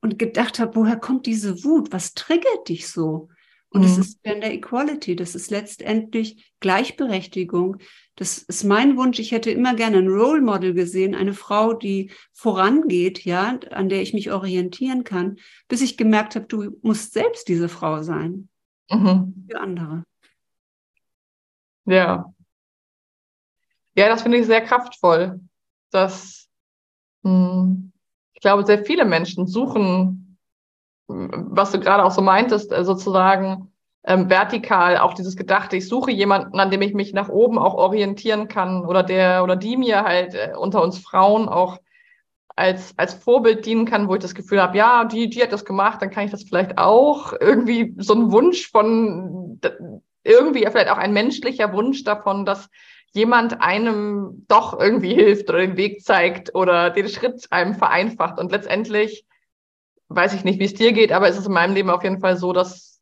und 0.00 0.18
gedacht 0.18 0.58
habe, 0.58 0.74
woher 0.74 0.96
kommt 0.96 1.26
diese 1.26 1.62
Wut? 1.62 1.92
Was 1.92 2.14
triggert 2.14 2.68
dich 2.68 2.88
so? 2.88 3.28
Und 3.68 3.82
mhm. 3.82 3.86
es 3.86 3.98
ist 3.98 4.22
Gender 4.22 4.50
Equality, 4.50 5.16
das 5.16 5.34
ist 5.34 5.50
letztendlich 5.50 6.52
Gleichberechtigung. 6.60 7.78
Das 8.16 8.38
ist 8.38 8.64
mein 8.64 8.96
Wunsch. 8.96 9.18
Ich 9.18 9.32
hätte 9.32 9.50
immer 9.50 9.74
gerne 9.74 9.98
ein 9.98 10.08
Role 10.08 10.40
Model 10.40 10.74
gesehen, 10.74 11.14
eine 11.14 11.34
Frau, 11.34 11.74
die 11.74 12.12
vorangeht, 12.32 13.24
ja, 13.24 13.58
an 13.70 13.88
der 13.88 14.00
ich 14.00 14.14
mich 14.14 14.30
orientieren 14.30 15.02
kann, 15.02 15.36
bis 15.68 15.82
ich 15.82 15.96
gemerkt 15.96 16.36
habe, 16.36 16.46
du 16.46 16.78
musst 16.82 17.12
selbst 17.12 17.48
diese 17.48 17.68
Frau 17.68 18.02
sein. 18.02 18.48
Mhm. 18.90 19.46
Für 19.50 19.60
andere. 19.60 20.04
Ja. 21.86 22.32
Ja, 23.96 24.08
das 24.08 24.22
finde 24.22 24.38
ich 24.38 24.46
sehr 24.46 24.62
kraftvoll. 24.62 25.40
Dass, 25.90 26.48
mh, 27.22 27.30
hm, 27.30 27.92
ich 28.32 28.40
glaube, 28.40 28.66
sehr 28.66 28.84
viele 28.84 29.04
Menschen 29.04 29.46
suchen 29.46 30.24
was 31.06 31.72
du 31.72 31.80
gerade 31.80 32.04
auch 32.04 32.10
so 32.10 32.22
meintest, 32.22 32.72
äh, 32.72 32.84
sozusagen 32.84 33.72
ähm, 34.04 34.28
vertikal 34.28 34.98
auch 34.98 35.14
dieses 35.14 35.36
Gedachte, 35.36 35.76
ich 35.76 35.88
suche 35.88 36.10
jemanden, 36.10 36.58
an 36.60 36.70
dem 36.70 36.82
ich 36.82 36.94
mich 36.94 37.12
nach 37.12 37.28
oben 37.28 37.58
auch 37.58 37.74
orientieren 37.74 38.48
kann 38.48 38.84
oder 38.84 39.02
der 39.02 39.42
oder 39.42 39.56
die 39.56 39.76
mir 39.76 40.02
halt 40.02 40.34
äh, 40.34 40.52
unter 40.58 40.82
uns 40.82 40.98
Frauen 40.98 41.48
auch 41.48 41.78
als, 42.56 42.96
als 42.98 43.14
Vorbild 43.14 43.66
dienen 43.66 43.84
kann, 43.84 44.08
wo 44.08 44.14
ich 44.14 44.20
das 44.20 44.34
Gefühl 44.34 44.62
habe, 44.62 44.78
ja, 44.78 45.04
die, 45.04 45.28
die 45.28 45.42
hat 45.42 45.52
das 45.52 45.64
gemacht, 45.64 46.00
dann 46.00 46.10
kann 46.10 46.24
ich 46.24 46.30
das 46.30 46.44
vielleicht 46.44 46.78
auch. 46.78 47.32
Irgendwie 47.32 47.94
so 47.98 48.14
ein 48.14 48.30
Wunsch 48.30 48.70
von, 48.70 49.60
irgendwie 50.24 50.60
vielleicht 50.60 50.90
auch 50.90 50.98
ein 50.98 51.12
menschlicher 51.12 51.72
Wunsch 51.72 52.02
davon, 52.02 52.44
dass 52.44 52.68
jemand 53.12 53.60
einem 53.62 54.44
doch 54.48 54.78
irgendwie 54.78 55.14
hilft 55.14 55.48
oder 55.48 55.60
den 55.60 55.76
Weg 55.76 56.02
zeigt 56.02 56.54
oder 56.54 56.90
den 56.90 57.08
Schritt 57.08 57.46
einem 57.50 57.74
vereinfacht. 57.74 58.38
Und 58.38 58.50
letztendlich 58.50 59.24
weiß 60.08 60.34
ich 60.34 60.44
nicht, 60.44 60.58
wie 60.58 60.64
es 60.64 60.74
dir 60.74 60.92
geht, 60.92 61.12
aber 61.12 61.28
es 61.28 61.38
ist 61.38 61.46
in 61.46 61.52
meinem 61.52 61.74
Leben 61.74 61.90
auf 61.90 62.02
jeden 62.02 62.20
Fall 62.20 62.36
so, 62.36 62.52
dass, 62.52 63.00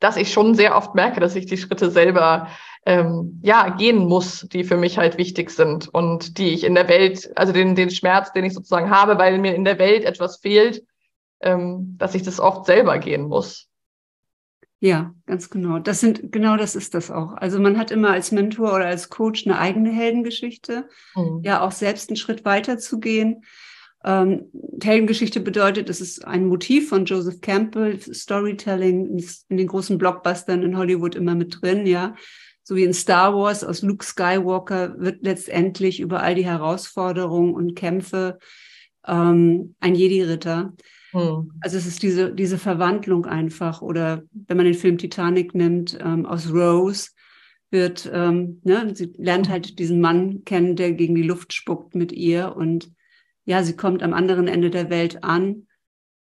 dass 0.00 0.16
ich 0.16 0.32
schon 0.32 0.54
sehr 0.54 0.76
oft 0.76 0.94
merke, 0.94 1.20
dass 1.20 1.36
ich 1.36 1.46
die 1.46 1.56
Schritte 1.56 1.90
selber 1.90 2.48
ähm, 2.84 3.40
ja 3.42 3.70
gehen 3.70 4.06
muss, 4.06 4.46
die 4.52 4.64
für 4.64 4.76
mich 4.76 4.98
halt 4.98 5.18
wichtig 5.18 5.50
sind 5.50 5.88
und 5.88 6.36
die 6.38 6.52
ich 6.52 6.64
in 6.64 6.74
der 6.74 6.88
Welt, 6.88 7.30
also 7.36 7.52
den, 7.52 7.74
den 7.76 7.90
Schmerz, 7.90 8.32
den 8.32 8.44
ich 8.44 8.54
sozusagen 8.54 8.90
habe, 8.90 9.18
weil 9.18 9.38
mir 9.38 9.54
in 9.54 9.64
der 9.64 9.78
Welt 9.78 10.04
etwas 10.04 10.38
fehlt, 10.38 10.82
ähm, 11.40 11.96
dass 11.98 12.14
ich 12.14 12.22
das 12.22 12.40
oft 12.40 12.66
selber 12.66 12.98
gehen 12.98 13.28
muss. 13.28 13.68
Ja, 14.84 15.14
ganz 15.24 15.48
genau. 15.48 15.78
Das 15.78 16.00
sind, 16.00 16.30
genau 16.30 16.58
das 16.58 16.76
ist 16.76 16.92
das 16.92 17.10
auch. 17.10 17.32
Also 17.38 17.58
man 17.58 17.78
hat 17.78 17.90
immer 17.90 18.10
als 18.10 18.32
Mentor 18.32 18.74
oder 18.74 18.84
als 18.84 19.08
Coach 19.08 19.46
eine 19.46 19.58
eigene 19.58 19.90
Heldengeschichte, 19.90 20.90
mhm. 21.14 21.40
ja 21.42 21.62
auch 21.62 21.72
selbst 21.72 22.10
einen 22.10 22.18
Schritt 22.18 22.44
weiter 22.44 22.76
zu 22.76 23.00
gehen. 23.00 23.44
Ähm, 24.04 24.50
Heldengeschichte 24.82 25.40
bedeutet, 25.40 25.88
es 25.88 26.02
ist 26.02 26.26
ein 26.26 26.44
Motiv 26.44 26.90
von 26.90 27.06
Joseph 27.06 27.40
Campbell, 27.40 27.98
Storytelling 27.98 29.18
in 29.48 29.56
den 29.56 29.68
großen 29.68 29.96
Blockbustern 29.96 30.62
in 30.62 30.76
Hollywood 30.76 31.14
immer 31.14 31.34
mit 31.34 31.62
drin, 31.62 31.86
ja. 31.86 32.14
So 32.62 32.76
wie 32.76 32.84
in 32.84 32.92
Star 32.92 33.34
Wars 33.34 33.64
aus 33.64 33.80
Luke 33.80 34.04
Skywalker 34.04 35.00
wird 35.00 35.22
letztendlich 35.22 35.98
über 35.98 36.22
all 36.22 36.34
die 36.34 36.44
Herausforderungen 36.44 37.54
und 37.54 37.74
Kämpfe 37.74 38.38
ähm, 39.06 39.76
ein 39.80 39.94
Jedi-Ritter. 39.94 40.74
Hm. 41.14 41.52
Also 41.60 41.78
es 41.78 41.86
ist 41.86 42.02
diese, 42.02 42.34
diese 42.34 42.58
Verwandlung 42.58 43.24
einfach. 43.24 43.82
Oder 43.82 44.24
wenn 44.32 44.56
man 44.56 44.66
den 44.66 44.74
Film 44.74 44.98
Titanic 44.98 45.54
nimmt, 45.54 45.96
ähm, 46.00 46.26
aus 46.26 46.52
Rose 46.52 47.10
wird, 47.70 48.10
ähm, 48.12 48.60
ne, 48.64 48.94
sie 48.94 49.12
lernt 49.16 49.48
halt 49.48 49.78
diesen 49.78 50.00
Mann 50.00 50.44
kennen, 50.44 50.76
der 50.76 50.92
gegen 50.92 51.14
die 51.14 51.22
Luft 51.22 51.52
spuckt 51.52 51.94
mit 51.94 52.12
ihr 52.12 52.56
und 52.56 52.92
ja, 53.44 53.62
sie 53.62 53.76
kommt 53.76 54.02
am 54.02 54.12
anderen 54.12 54.48
Ende 54.48 54.70
der 54.70 54.90
Welt 54.90 55.22
an, 55.22 55.66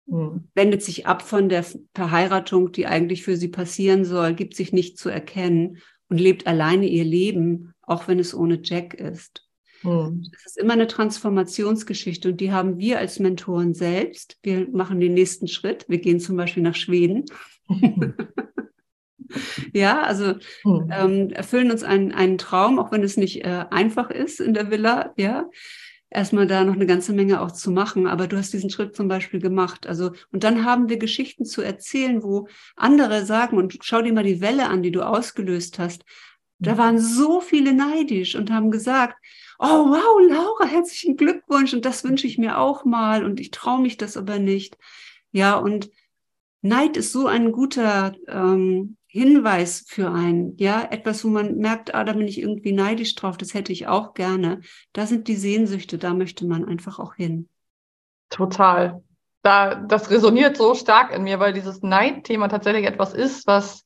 mhm. 0.06 0.48
wendet 0.54 0.84
sich 0.84 1.06
ab 1.06 1.22
von 1.22 1.50
der 1.50 1.66
Verheiratung, 1.94 2.72
die 2.72 2.88
eigentlich 2.88 3.24
für 3.24 3.36
sie 3.36 3.48
passieren 3.50 4.06
soll, 4.06 4.36
gibt 4.36 4.56
sich 4.56 4.72
nicht 4.72 4.98
zu 4.98 5.10
erkennen 5.10 5.80
und 6.10 6.20
lebt 6.20 6.48
alleine 6.48 6.88
ihr 6.88 7.06
Leben, 7.06 7.74
auch 7.82 8.08
wenn 8.08 8.20
es 8.20 8.36
ohne 8.36 8.60
Jack 8.64 8.94
ist. 8.94 9.47
Hm. 9.82 10.24
Das 10.32 10.46
ist 10.46 10.58
immer 10.58 10.74
eine 10.74 10.88
Transformationsgeschichte 10.88 12.30
und 12.30 12.42
die 12.42 12.52
haben 12.52 12.78
wir 12.78 13.00
als 13.00 13.20
Mentoren 13.20 13.74
selbst. 13.74 14.38
Wir 14.44 14.68
machen 14.70 15.00
den 15.00 15.14
nächsten 15.14 15.48
Schritt. 15.48 15.86
Wir 15.88 16.00
gehen 16.00 16.20
zum 16.20 16.38
Beispiel 16.38 16.64
nach 16.64 16.76
Schweden. 16.76 17.26
ja, 19.74 20.02
also 20.02 20.36
hm. 20.64 20.92
ähm, 20.92 21.30
erfüllen 21.32 21.72
uns 21.72 21.84
einen, 21.84 22.12
einen 22.12 22.38
Traum, 22.38 22.80
auch 22.80 22.92
wenn 22.92 23.04
es 23.04 23.18
nicht 23.18 23.46
äh, 23.46 23.66
einfach 23.70 24.10
ist 24.10 24.40
in 24.40 24.54
der 24.54 24.72
Villa, 24.72 25.14
ja 25.18 25.50
erstmal 26.10 26.48
da 26.48 26.64
noch 26.64 26.76
eine 26.76 26.86
ganze 26.86 27.14
Menge 27.14 27.42
auch 27.42 27.52
zu 27.52 27.72
machen. 27.72 28.08
Aber 28.08 28.28
du 28.28 28.38
hast 28.38 28.54
diesen 28.54 28.70
Schritt 28.70 28.96
zum 28.96 29.08
Beispiel 29.08 29.40
gemacht. 29.40 29.88
Also, 29.88 30.12
und 30.32 30.44
dann 30.44 30.66
haben 30.66 30.90
wir 30.90 30.98
Geschichten 30.98 31.46
zu 31.46 31.62
erzählen, 31.62 32.24
wo 32.24 32.48
andere 32.76 33.26
sagen, 33.26 33.58
und 33.58 33.78
schau 33.82 34.02
dir 34.02 34.14
mal 34.14 34.24
die 34.24 34.42
Welle 34.42 34.68
an, 34.68 34.84
die 34.84 34.92
du 34.92 35.02
ausgelöst 35.02 35.80
hast. 35.80 36.04
Da 36.60 36.74
mhm. 36.74 36.78
waren 36.78 37.00
so 37.00 37.42
viele 37.42 37.74
neidisch 37.74 38.36
und 38.36 38.52
haben 38.52 38.72
gesagt, 38.72 39.16
oh 39.60 39.90
wow, 39.90 40.30
Laura, 40.30 40.66
herzlichen 40.66 41.18
Glückwunsch 41.18 41.74
und 41.74 41.86
das 41.86 42.04
wünsche 42.04 42.28
ich 42.28 42.38
mir 42.38 42.60
auch 42.60 42.86
mal 42.86 43.26
und 43.26 43.40
ich 43.40 43.52
traue 43.52 43.82
mich 43.82 43.98
das 43.98 44.18
aber 44.18 44.40
nicht. 44.40 44.78
Ja, 45.32 45.56
und 45.56 45.90
Neid 46.62 46.98
ist 46.98 47.12
so 47.12 47.28
ein 47.28 47.52
guter 47.52 48.16
ähm, 48.28 48.98
Hinweis 49.08 49.86
für 49.88 50.12
einen, 50.12 50.58
ja, 50.58 50.88
etwas, 50.92 51.24
wo 51.24 51.30
man 51.30 51.58
merkt, 51.58 51.96
ah, 51.96 52.04
da 52.04 52.14
bin 52.14 52.28
ich 52.28 52.40
irgendwie 52.40 52.72
neidisch 52.72 53.16
drauf, 53.16 53.38
das 53.38 53.54
hätte 53.54 53.72
ich 53.72 53.88
auch 53.88 54.14
gerne. 54.14 54.62
Da 54.94 55.06
sind 55.06 55.28
die 55.28 55.36
Sehnsüchte, 55.36 55.98
da 55.98 56.14
möchte 56.14 56.46
man 56.46 56.66
einfach 56.66 57.00
auch 57.00 57.16
hin. 57.16 57.50
Total. 58.30 59.02
Da, 59.44 59.76
das 59.76 60.10
resoniert 60.10 60.58
so 60.58 60.76
stark 60.76 61.16
in 61.16 61.24
mir, 61.24 61.40
weil 61.40 61.54
dieses 61.54 61.82
Neidthema 61.82 62.48
tatsächlich 62.48 62.86
etwas 62.86 63.14
ist, 63.14 63.48
was 63.48 63.86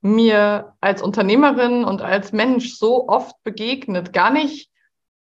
mir 0.00 0.74
als 0.80 1.02
Unternehmerin 1.02 1.84
und 1.84 2.02
als 2.02 2.32
Mensch 2.32 2.74
so 2.74 3.08
oft 3.08 3.34
begegnet. 3.44 4.12
Gar 4.12 4.32
nicht, 4.32 4.71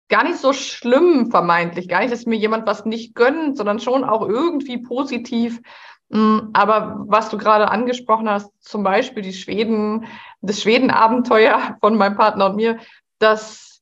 gar 0.09 0.23
nicht 0.23 0.37
so 0.37 0.53
schlimm 0.53 1.29
vermeintlich, 1.31 1.87
gar 1.87 2.01
nicht, 2.01 2.11
dass 2.11 2.25
mir 2.25 2.37
jemand 2.37 2.67
was 2.67 2.85
nicht 2.85 3.15
gönnt, 3.15 3.57
sondern 3.57 3.79
schon 3.79 4.03
auch 4.03 4.27
irgendwie 4.27 4.79
positiv 4.79 5.61
Mm, 6.09 6.49
aber 6.53 7.05
was 7.07 7.29
du 7.29 7.37
gerade 7.37 7.69
angesprochen 7.69 8.29
hast, 8.29 8.51
zum 8.59 8.83
Beispiel 8.83 9.23
die 9.23 9.33
Schweden, 9.33 10.05
das 10.41 10.61
Schweden-Abenteuer 10.61 11.77
von 11.81 11.95
meinem 11.97 12.17
Partner 12.17 12.47
und 12.47 12.55
mir, 12.55 12.79
das 13.19 13.81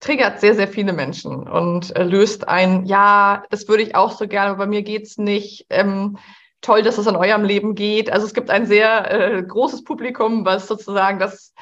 triggert 0.00 0.40
sehr, 0.40 0.54
sehr 0.54 0.68
viele 0.68 0.92
Menschen 0.92 1.48
und 1.48 1.92
löst 1.96 2.48
ein, 2.48 2.86
ja, 2.86 3.42
das 3.50 3.68
würde 3.68 3.82
ich 3.82 3.96
auch 3.96 4.12
so 4.12 4.28
gerne, 4.28 4.50
aber 4.50 4.58
bei 4.58 4.66
mir 4.66 4.82
geht's 4.82 5.18
nicht. 5.18 5.66
Ähm, 5.70 6.18
toll, 6.60 6.82
dass 6.82 6.98
es 6.98 7.06
in 7.06 7.16
eurem 7.16 7.44
Leben 7.44 7.74
geht. 7.74 8.10
Also 8.10 8.26
es 8.26 8.34
gibt 8.34 8.50
ein 8.50 8.66
sehr 8.66 9.10
äh, 9.10 9.42
großes 9.42 9.84
Publikum, 9.84 10.44
was 10.44 10.66
sozusagen 10.66 11.18
das 11.18 11.54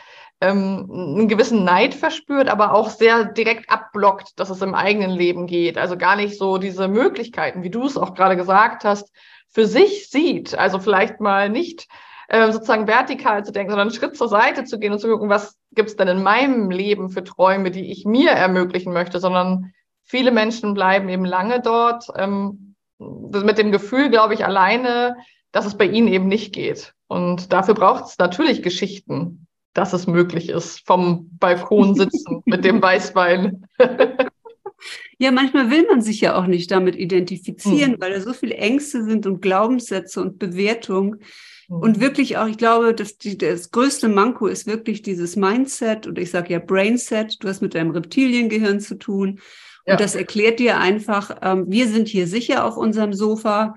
ähm, 0.44 0.90
einen 0.90 1.28
gewissen 1.28 1.64
Neid 1.64 1.94
verspürt, 1.94 2.48
aber 2.48 2.74
auch 2.74 2.90
sehr 2.90 3.24
direkt 3.24 3.70
abblockt, 3.70 4.38
dass 4.38 4.50
es 4.50 4.60
im 4.62 4.74
eigenen 4.74 5.10
Leben 5.10 5.46
geht. 5.46 5.78
Also 5.78 5.96
gar 5.96 6.16
nicht 6.16 6.36
so 6.36 6.58
diese 6.58 6.88
Möglichkeiten, 6.88 7.62
wie 7.62 7.70
du 7.70 7.84
es 7.84 7.96
auch 7.96 8.14
gerade 8.14 8.36
gesagt 8.36 8.84
hast, 8.84 9.12
für 9.48 9.66
sich 9.66 10.10
sieht. 10.10 10.56
Also 10.56 10.78
vielleicht 10.78 11.20
mal 11.20 11.48
nicht 11.48 11.86
äh, 12.28 12.52
sozusagen 12.52 12.86
vertikal 12.86 13.44
zu 13.44 13.52
denken, 13.52 13.70
sondern 13.70 13.88
einen 13.88 13.96
Schritt 13.96 14.16
zur 14.16 14.28
Seite 14.28 14.64
zu 14.64 14.78
gehen 14.78 14.92
und 14.92 14.98
zu 14.98 15.08
gucken, 15.08 15.28
was 15.28 15.56
gibt's 15.72 15.96
denn 15.96 16.08
in 16.08 16.22
meinem 16.22 16.70
Leben 16.70 17.08
für 17.08 17.24
Träume, 17.24 17.70
die 17.70 17.90
ich 17.90 18.04
mir 18.04 18.30
ermöglichen 18.30 18.92
möchte, 18.92 19.20
sondern 19.20 19.72
viele 20.02 20.30
Menschen 20.30 20.74
bleiben 20.74 21.08
eben 21.08 21.24
lange 21.24 21.60
dort 21.60 22.06
ähm, 22.16 22.74
mit 22.98 23.58
dem 23.58 23.72
Gefühl, 23.72 24.10
glaube 24.10 24.34
ich, 24.34 24.44
alleine, 24.44 25.16
dass 25.52 25.66
es 25.66 25.76
bei 25.76 25.86
ihnen 25.86 26.08
eben 26.08 26.28
nicht 26.28 26.52
geht. 26.52 26.94
Und 27.06 27.52
dafür 27.52 27.74
braucht 27.74 28.04
es 28.06 28.18
natürlich 28.18 28.62
Geschichten, 28.62 29.43
dass 29.74 29.92
es 29.92 30.06
möglich 30.06 30.48
ist, 30.48 30.86
vom 30.86 31.28
Balkon 31.38 31.94
sitzen 31.94 32.42
mit 32.46 32.64
dem 32.64 32.80
Weißwein. 32.82 33.66
Ja, 35.18 35.30
manchmal 35.30 35.70
will 35.70 35.86
man 35.88 36.02
sich 36.02 36.20
ja 36.20 36.36
auch 36.36 36.46
nicht 36.46 36.70
damit 36.70 36.96
identifizieren, 36.96 37.92
mhm. 37.92 37.96
weil 38.00 38.12
da 38.12 38.20
so 38.20 38.32
viele 38.32 38.54
Ängste 38.54 39.04
sind 39.04 39.26
und 39.26 39.42
Glaubenssätze 39.42 40.20
und 40.20 40.38
Bewertung. 40.38 41.16
Mhm. 41.68 41.76
Und 41.76 42.00
wirklich 42.00 42.36
auch, 42.36 42.46
ich 42.46 42.58
glaube, 42.58 42.94
dass 42.94 43.18
die, 43.18 43.38
das 43.38 43.70
größte 43.70 44.08
Manko 44.08 44.46
ist 44.46 44.66
wirklich 44.66 45.02
dieses 45.02 45.36
Mindset 45.36 46.06
oder 46.06 46.22
ich 46.22 46.30
sage 46.30 46.52
ja 46.52 46.58
Brainset. 46.58 47.42
Du 47.42 47.48
hast 47.48 47.62
mit 47.62 47.74
deinem 47.74 47.90
Reptiliengehirn 47.90 48.80
zu 48.80 48.96
tun. 48.96 49.40
Und 49.86 49.92
ja. 49.92 49.96
das 49.96 50.14
erklärt 50.14 50.60
dir 50.60 50.78
einfach, 50.78 51.36
ähm, 51.42 51.66
wir 51.68 51.88
sind 51.88 52.08
hier 52.08 52.26
sicher 52.26 52.64
auf 52.64 52.76
unserem 52.76 53.12
Sofa. 53.12 53.74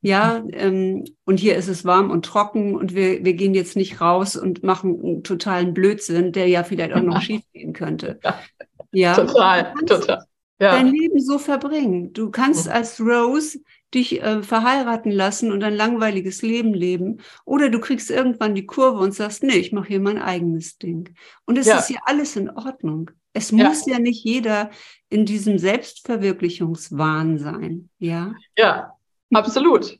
Ja, 0.00 0.44
ähm, 0.52 1.04
und 1.24 1.40
hier 1.40 1.56
ist 1.56 1.68
es 1.68 1.84
warm 1.84 2.10
und 2.10 2.24
trocken 2.24 2.76
und 2.76 2.94
wir, 2.94 3.24
wir 3.24 3.34
gehen 3.34 3.54
jetzt 3.54 3.76
nicht 3.76 4.00
raus 4.00 4.36
und 4.36 4.62
machen 4.62 5.00
einen 5.02 5.24
totalen 5.24 5.74
Blödsinn, 5.74 6.32
der 6.32 6.46
ja 6.46 6.62
vielleicht 6.62 6.92
auch 6.92 7.02
noch 7.02 7.20
schief 7.22 7.42
gehen 7.52 7.72
könnte. 7.72 8.20
Ja, 8.92 9.14
total, 9.14 9.74
total 9.86 10.24
ja. 10.60 10.72
dein 10.72 10.88
Leben 10.88 11.20
so 11.20 11.38
verbringen. 11.38 12.12
Du 12.12 12.30
kannst 12.30 12.66
mhm. 12.66 12.72
als 12.72 13.00
Rose 13.00 13.60
dich 13.94 14.22
äh, 14.22 14.42
verheiraten 14.42 15.10
lassen 15.10 15.52
und 15.52 15.62
ein 15.62 15.74
langweiliges 15.74 16.42
Leben 16.42 16.74
leben. 16.74 17.20
Oder 17.44 17.70
du 17.70 17.80
kriegst 17.80 18.10
irgendwann 18.10 18.54
die 18.54 18.66
Kurve 18.66 18.98
und 18.98 19.14
sagst, 19.14 19.42
nee, 19.42 19.56
ich 19.56 19.72
mache 19.72 19.88
hier 19.88 20.00
mein 20.00 20.18
eigenes 20.18 20.78
Ding. 20.78 21.14
Und 21.46 21.58
es 21.58 21.66
ja. 21.66 21.78
ist 21.78 21.90
ja 21.90 22.00
alles 22.04 22.36
in 22.36 22.50
Ordnung. 22.50 23.10
Es 23.32 23.50
ja. 23.50 23.68
muss 23.68 23.86
ja 23.86 23.98
nicht 23.98 24.24
jeder 24.24 24.70
in 25.08 25.24
diesem 25.24 25.58
Selbstverwirklichungswahn 25.58 27.38
sein. 27.38 27.88
Ja, 27.98 28.34
ja 28.56 28.97
absolut. 29.32 29.98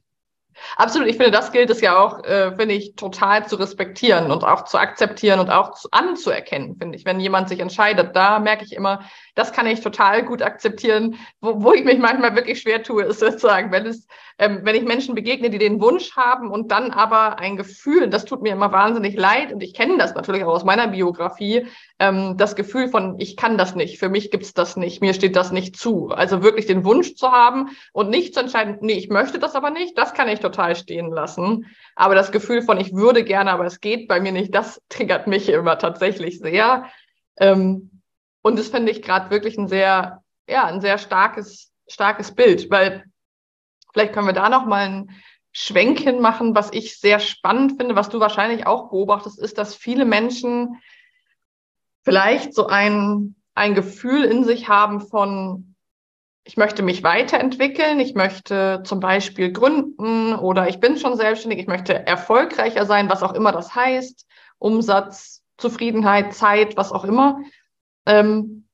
Absolut, 0.76 1.08
ich 1.08 1.16
finde, 1.16 1.30
das 1.30 1.52
gilt 1.52 1.70
es 1.70 1.80
ja 1.80 1.98
auch, 1.98 2.24
äh, 2.24 2.54
finde 2.56 2.74
ich, 2.74 2.96
total 2.96 3.46
zu 3.46 3.56
respektieren 3.56 4.30
und 4.30 4.44
auch 4.44 4.64
zu 4.64 4.78
akzeptieren 4.78 5.40
und 5.40 5.50
auch 5.50 5.72
zu, 5.72 5.88
anzuerkennen, 5.90 6.76
finde 6.76 6.96
ich. 6.96 7.04
Wenn 7.04 7.20
jemand 7.20 7.48
sich 7.48 7.60
entscheidet, 7.60 8.14
da 8.16 8.38
merke 8.38 8.64
ich 8.64 8.72
immer, 8.72 9.02
das 9.34 9.52
kann 9.52 9.66
ich 9.66 9.80
total 9.80 10.24
gut 10.24 10.42
akzeptieren. 10.42 11.16
Wo, 11.40 11.62
wo 11.62 11.72
ich 11.72 11.84
mich 11.84 11.98
manchmal 11.98 12.34
wirklich 12.34 12.60
schwer 12.60 12.82
tue, 12.82 13.04
ist 13.04 13.20
sozusagen, 13.20 13.72
wenn 13.72 13.86
es, 13.86 14.06
ähm, 14.38 14.60
wenn 14.62 14.76
ich 14.76 14.82
Menschen 14.82 15.14
begegne, 15.14 15.50
die 15.50 15.58
den 15.58 15.80
Wunsch 15.80 16.16
haben 16.16 16.50
und 16.50 16.70
dann 16.70 16.90
aber 16.90 17.38
ein 17.38 17.56
Gefühl, 17.56 18.08
das 18.08 18.24
tut 18.24 18.42
mir 18.42 18.52
immer 18.52 18.72
wahnsinnig 18.72 19.16
leid 19.16 19.52
und 19.52 19.62
ich 19.62 19.74
kenne 19.74 19.98
das 19.98 20.14
natürlich 20.14 20.44
auch 20.44 20.54
aus 20.54 20.64
meiner 20.64 20.88
Biografie, 20.88 21.66
ähm, 21.98 22.37
das 22.37 22.54
Gefühl 22.54 22.88
von, 22.88 23.18
ich 23.18 23.37
kann 23.37 23.58
das 23.58 23.74
nicht, 23.74 23.98
für 23.98 24.08
mich 24.08 24.30
gibt's 24.30 24.54
das 24.54 24.76
nicht, 24.76 25.00
mir 25.00 25.14
steht 25.14 25.34
das 25.34 25.50
nicht 25.50 25.76
zu. 25.76 26.08
Also 26.11 26.42
wirklich 26.42 26.66
den 26.66 26.84
Wunsch 26.84 27.16
zu 27.16 27.32
haben 27.32 27.70
und 27.92 28.08
nicht 28.08 28.34
zu 28.34 28.40
entscheiden, 28.40 28.78
nee, 28.80 28.92
ich 28.92 29.08
möchte 29.08 29.38
das 29.38 29.54
aber 29.54 29.70
nicht, 29.70 29.98
das 29.98 30.14
kann 30.14 30.28
ich 30.28 30.38
total 30.38 30.76
stehen 30.76 31.11
lassen. 31.11 31.66
Aber 31.96 32.14
das 32.14 32.30
Gefühl 32.30 32.62
von, 32.62 32.78
ich 32.78 32.94
würde 32.94 33.24
gerne, 33.24 33.50
aber 33.50 33.64
es 33.64 33.80
geht 33.80 34.06
bei 34.06 34.20
mir 34.20 34.32
nicht, 34.32 34.54
das 34.54 34.80
triggert 34.88 35.26
mich 35.26 35.48
immer 35.48 35.78
tatsächlich 35.78 36.38
sehr. 36.38 36.87
Ähm, 37.38 38.02
und 38.42 38.58
das 38.58 38.68
finde 38.68 38.92
ich 38.92 39.02
gerade 39.02 39.30
wirklich 39.30 39.58
ein 39.58 39.68
sehr, 39.68 40.22
ja, 40.48 40.64
ein 40.64 40.80
sehr 40.80 40.98
starkes, 40.98 41.72
starkes 41.88 42.34
Bild, 42.34 42.70
weil 42.70 43.04
vielleicht 43.92 44.12
können 44.12 44.28
wir 44.28 44.32
da 44.32 44.48
noch 44.48 44.66
mal 44.66 44.87
ein 44.87 45.11
Schwenken 45.50 46.20
machen, 46.20 46.54
was 46.54 46.72
ich 46.72 47.00
sehr 47.00 47.18
spannend 47.18 47.78
finde, 47.78 47.96
was 47.96 48.08
du 48.08 48.20
wahrscheinlich 48.20 48.66
auch 48.68 48.90
beobachtest, 48.90 49.40
ist, 49.40 49.58
dass 49.58 49.74
viele 49.74 50.04
Menschen 50.04 50.80
vielleicht 52.09 52.55
so 52.55 52.66
ein, 52.66 53.35
ein 53.55 53.75
Gefühl 53.75 54.25
in 54.25 54.44
sich 54.44 54.68
haben 54.68 55.01
von, 55.01 55.75
ich 56.44 56.57
möchte 56.57 56.83
mich 56.83 57.03
weiterentwickeln, 57.03 58.01
ich 58.01 58.14
möchte 58.14 58.83
zum 58.85 59.01
Beispiel 59.01 59.53
gründen 59.53 60.35
oder 60.35 60.68
ich 60.68 60.81
bin 60.81 60.97
schon 60.97 61.16
selbstständig, 61.16 61.61
ich 61.61 61.66
möchte 61.66 62.07
erfolgreicher 62.07 62.87
sein, 62.87 63.11
was 63.11 63.23
auch 63.23 63.35
immer 63.35 63.53
das 63.53 63.75
heißt, 63.75 64.27
Umsatz, 64.59 65.42
Zufriedenheit, 65.59 66.35
Zeit, 66.35 66.77
was 66.77 66.92
auch 66.92 67.05
immer. 67.05 67.40
Ähm, 68.07 68.66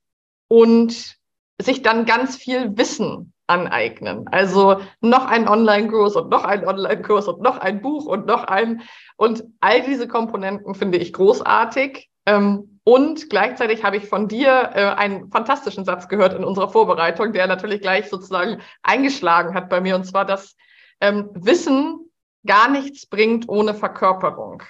und 0.49 1.16
sich 1.61 1.83
dann 1.83 2.05
ganz 2.05 2.37
viel 2.37 2.77
Wissen 2.77 3.33
aneignen. 3.47 4.27
Also 4.29 4.81
noch 5.01 5.27
ein 5.27 5.49
Online-Kurs 5.49 6.16
und 6.16 6.31
noch 6.31 6.44
ein 6.44 6.66
Online-Kurs 6.66 7.29
und 7.29 7.42
noch 7.42 7.59
ein 7.59 7.83
Buch 7.83 8.07
und 8.07 8.27
noch 8.27 8.44
ein. 8.44 8.83
Und 9.16 9.44
all 9.61 9.83
diese 9.83 10.09
Komponenten 10.09 10.75
finde 10.75 10.99
ich 10.99 11.12
großartig. 11.12 12.09
Ähm, 12.27 12.73
und 12.85 13.31
gleichzeitig 13.31 13.83
habe 13.83 13.97
ich 13.97 14.07
von 14.07 14.29
dir 14.29 14.70
äh, 14.75 14.85
einen 14.85 15.31
fantastischen 15.31 15.87
Satz 15.87 16.07
gehört 16.09 16.35
in 16.35 16.44
unserer 16.44 16.68
Vorbereitung, 16.68 17.33
der 17.33 17.47
natürlich 17.47 17.81
gleich 17.81 18.11
sozusagen 18.11 18.61
eingeschlagen 18.83 19.55
hat 19.55 19.70
bei 19.70 19.81
mir. 19.81 19.97
Und 19.97 20.05
zwar, 20.05 20.27
dass 20.27 20.55
ähm, 21.01 21.31
Wissen 21.33 22.11
gar 22.47 22.70
nichts 22.70 23.07
bringt 23.07 23.49
ohne 23.49 23.75
Verkörperung. 23.75 24.62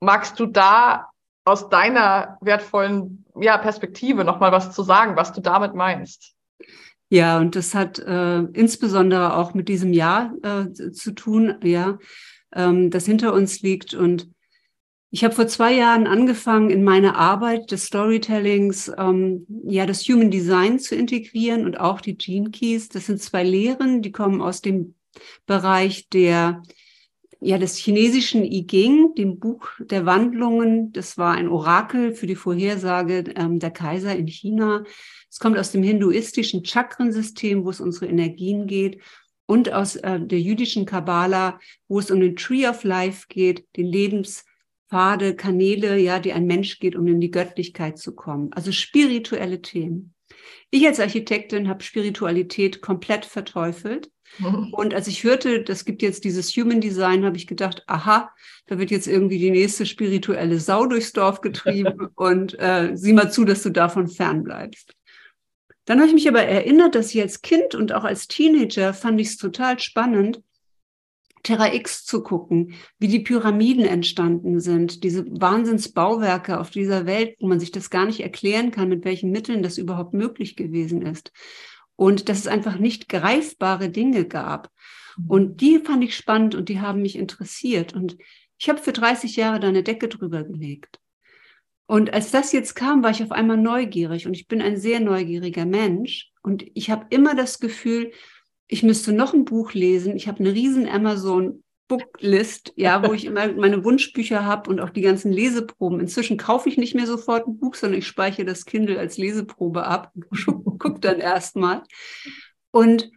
Magst 0.00 0.40
du 0.40 0.46
da 0.46 1.10
aus 1.44 1.68
deiner 1.68 2.38
wertvollen 2.40 3.26
ja, 3.38 3.58
Perspektive 3.58 4.24
nochmal 4.24 4.52
was 4.52 4.72
zu 4.72 4.82
sagen, 4.82 5.16
was 5.16 5.32
du 5.32 5.42
damit 5.42 5.74
meinst? 5.74 6.34
Ja, 7.10 7.38
und 7.38 7.54
das 7.54 7.74
hat 7.74 7.98
äh, 7.98 8.38
insbesondere 8.38 9.36
auch 9.36 9.52
mit 9.52 9.68
diesem 9.68 9.92
Jahr 9.92 10.32
äh, 10.42 10.72
zu 10.72 11.12
tun, 11.12 11.56
ja, 11.62 11.98
ähm, 12.54 12.90
das 12.90 13.04
hinter 13.04 13.34
uns 13.34 13.60
liegt. 13.60 13.92
Und 13.92 14.30
ich 15.14 15.24
habe 15.24 15.34
vor 15.34 15.46
zwei 15.46 15.74
Jahren 15.74 16.06
angefangen, 16.06 16.70
in 16.70 16.82
meine 16.82 17.16
Arbeit 17.16 17.70
des 17.70 17.84
Storytellings 17.84 18.90
ähm, 18.96 19.46
ja 19.66 19.84
das 19.84 20.02
Human 20.08 20.30
Design 20.30 20.78
zu 20.78 20.96
integrieren 20.96 21.66
und 21.66 21.78
auch 21.78 22.00
die 22.00 22.16
Gene 22.16 22.50
Keys. 22.50 22.88
Das 22.88 23.06
sind 23.06 23.20
zwei 23.20 23.44
Lehren, 23.44 24.00
die 24.00 24.10
kommen 24.10 24.40
aus 24.40 24.62
dem 24.62 24.94
Bereich 25.46 26.08
der 26.08 26.62
ja, 27.40 27.58
des 27.58 27.76
chinesischen 27.76 28.42
I 28.42 28.66
Ging, 28.66 29.14
dem 29.14 29.38
Buch 29.38 29.68
der 29.80 30.06
Wandlungen. 30.06 30.92
Das 30.92 31.18
war 31.18 31.34
ein 31.34 31.48
Orakel 31.48 32.14
für 32.14 32.26
die 32.26 32.36
Vorhersage 32.36 33.24
ähm, 33.36 33.58
der 33.58 33.70
Kaiser 33.70 34.16
in 34.16 34.28
China. 34.28 34.84
Es 35.28 35.40
kommt 35.40 35.58
aus 35.58 35.72
dem 35.72 35.82
hinduistischen 35.82 36.64
Chakrensystem, 36.64 37.66
wo 37.66 37.70
es 37.70 37.80
unsere 37.80 38.06
Energien 38.06 38.66
geht, 38.66 39.02
und 39.44 39.72
aus 39.74 39.96
äh, 39.96 40.20
der 40.20 40.40
jüdischen 40.40 40.86
Kabbala, 40.86 41.60
wo 41.86 41.98
es 41.98 42.10
um 42.10 42.20
den 42.20 42.36
Tree 42.36 42.66
of 42.66 42.84
Life 42.84 43.26
geht, 43.28 43.66
den 43.76 43.88
Lebenspfade, 44.92 45.34
Kanäle, 45.34 45.98
ja, 45.98 46.18
die 46.18 46.32
ein 46.32 46.46
Mensch 46.46 46.78
geht, 46.78 46.96
um 46.96 47.06
in 47.06 47.20
die 47.20 47.30
Göttlichkeit 47.30 47.98
zu 47.98 48.14
kommen. 48.14 48.52
Also 48.52 48.72
spirituelle 48.72 49.62
Themen. 49.62 50.14
Ich 50.70 50.86
als 50.86 51.00
Architektin 51.00 51.68
habe 51.68 51.82
Spiritualität 51.82 52.80
komplett 52.80 53.24
verteufelt 53.24 54.10
Und 54.72 54.94
als 54.94 55.08
ich 55.08 55.24
hörte, 55.24 55.62
das 55.62 55.84
gibt 55.84 56.00
jetzt 56.00 56.24
dieses 56.24 56.50
Human 56.56 56.80
Design, 56.80 57.24
habe 57.24 57.36
ich 57.36 57.46
gedacht, 57.46 57.82
aha, 57.86 58.30
da 58.66 58.78
wird 58.78 58.90
jetzt 58.90 59.06
irgendwie 59.06 59.38
die 59.38 59.50
nächste 59.50 59.84
spirituelle 59.84 60.58
Sau 60.58 60.86
durchs 60.86 61.12
Dorf 61.12 61.40
getrieben 61.42 62.08
und 62.14 62.58
äh, 62.58 62.92
sieh 62.94 63.12
mal 63.12 63.30
zu, 63.30 63.44
dass 63.44 63.62
du 63.62 63.70
davon 63.70 64.08
fernbleibst. 64.08 64.94
Dann 65.84 65.98
habe 65.98 66.08
ich 66.08 66.14
mich 66.14 66.28
aber 66.28 66.42
erinnert, 66.42 66.94
dass 66.94 67.14
ich 67.14 67.20
als 67.20 67.42
Kind 67.42 67.74
und 67.74 67.92
auch 67.92 68.04
als 68.04 68.28
Teenager 68.28 68.94
fand 68.94 69.20
ich 69.20 69.28
es 69.28 69.36
total 69.36 69.78
spannend, 69.80 70.40
Terra 71.42 71.74
X 71.74 72.04
zu 72.04 72.22
gucken, 72.22 72.74
wie 72.98 73.08
die 73.08 73.20
Pyramiden 73.20 73.84
entstanden 73.84 74.60
sind, 74.60 75.02
diese 75.02 75.24
Wahnsinnsbauwerke 75.28 76.60
auf 76.60 76.70
dieser 76.70 77.06
Welt, 77.06 77.36
wo 77.40 77.48
man 77.48 77.60
sich 77.60 77.72
das 77.72 77.90
gar 77.90 78.06
nicht 78.06 78.20
erklären 78.20 78.70
kann, 78.70 78.88
mit 78.88 79.04
welchen 79.04 79.30
Mitteln 79.30 79.62
das 79.62 79.78
überhaupt 79.78 80.14
möglich 80.14 80.56
gewesen 80.56 81.02
ist 81.02 81.32
und 81.96 82.28
dass 82.28 82.38
es 82.38 82.46
einfach 82.46 82.78
nicht 82.78 83.08
greifbare 83.08 83.88
Dinge 83.88 84.24
gab. 84.24 84.70
Mhm. 85.16 85.30
Und 85.30 85.60
die 85.60 85.78
fand 85.78 86.02
ich 86.04 86.16
spannend 86.16 86.54
und 86.54 86.68
die 86.68 86.80
haben 86.80 87.02
mich 87.02 87.16
interessiert. 87.16 87.94
Und 87.94 88.16
ich 88.58 88.68
habe 88.68 88.80
für 88.80 88.92
30 88.92 89.36
Jahre 89.36 89.60
da 89.60 89.68
eine 89.68 89.82
Decke 89.82 90.08
drüber 90.08 90.44
gelegt. 90.44 91.00
Und 91.86 92.14
als 92.14 92.30
das 92.30 92.52
jetzt 92.52 92.74
kam, 92.74 93.02
war 93.02 93.10
ich 93.10 93.22
auf 93.22 93.32
einmal 93.32 93.56
neugierig 93.58 94.26
und 94.26 94.34
ich 94.34 94.48
bin 94.48 94.62
ein 94.62 94.78
sehr 94.78 95.00
neugieriger 95.00 95.66
Mensch 95.66 96.30
und 96.42 96.64
ich 96.74 96.90
habe 96.90 97.06
immer 97.10 97.34
das 97.34 97.60
Gefühl, 97.60 98.12
ich 98.72 98.82
müsste 98.82 99.12
noch 99.12 99.34
ein 99.34 99.44
Buch 99.44 99.74
lesen. 99.74 100.16
Ich 100.16 100.28
habe 100.28 100.40
eine 100.40 100.54
riesen 100.54 100.88
Amazon 100.88 101.62
Booklist, 101.88 102.72
ja, 102.74 103.06
wo 103.06 103.12
ich 103.12 103.26
immer 103.26 103.52
meine 103.52 103.84
Wunschbücher 103.84 104.46
habe 104.46 104.70
und 104.70 104.80
auch 104.80 104.88
die 104.88 105.02
ganzen 105.02 105.30
Leseproben. 105.30 106.00
Inzwischen 106.00 106.38
kaufe 106.38 106.70
ich 106.70 106.78
nicht 106.78 106.94
mehr 106.94 107.06
sofort 107.06 107.46
ein 107.46 107.58
Buch, 107.58 107.74
sondern 107.74 107.98
ich 107.98 108.06
speichere 108.06 108.46
das 108.46 108.64
Kindle 108.64 108.98
als 108.98 109.18
Leseprobe 109.18 109.84
ab 109.84 110.10
und 110.14 110.78
gucke 110.78 110.98
dann 111.00 111.20
erstmal. 111.20 111.82
Und 112.70 113.10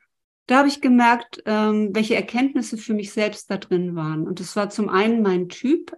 da 0.48 0.58
habe 0.58 0.68
ich 0.68 0.82
gemerkt, 0.82 1.42
ähm, 1.46 1.92
welche 1.94 2.16
Erkenntnisse 2.16 2.78
für 2.78 2.94
mich 2.94 3.14
selbst 3.14 3.50
da 3.50 3.56
drin 3.56 3.96
waren. 3.96 4.28
Und 4.28 4.42
das 4.42 4.58
war 4.58 4.70
zum 4.70 4.90
einen 4.90 5.22
mein 5.22 5.48
Typ. 5.48 5.96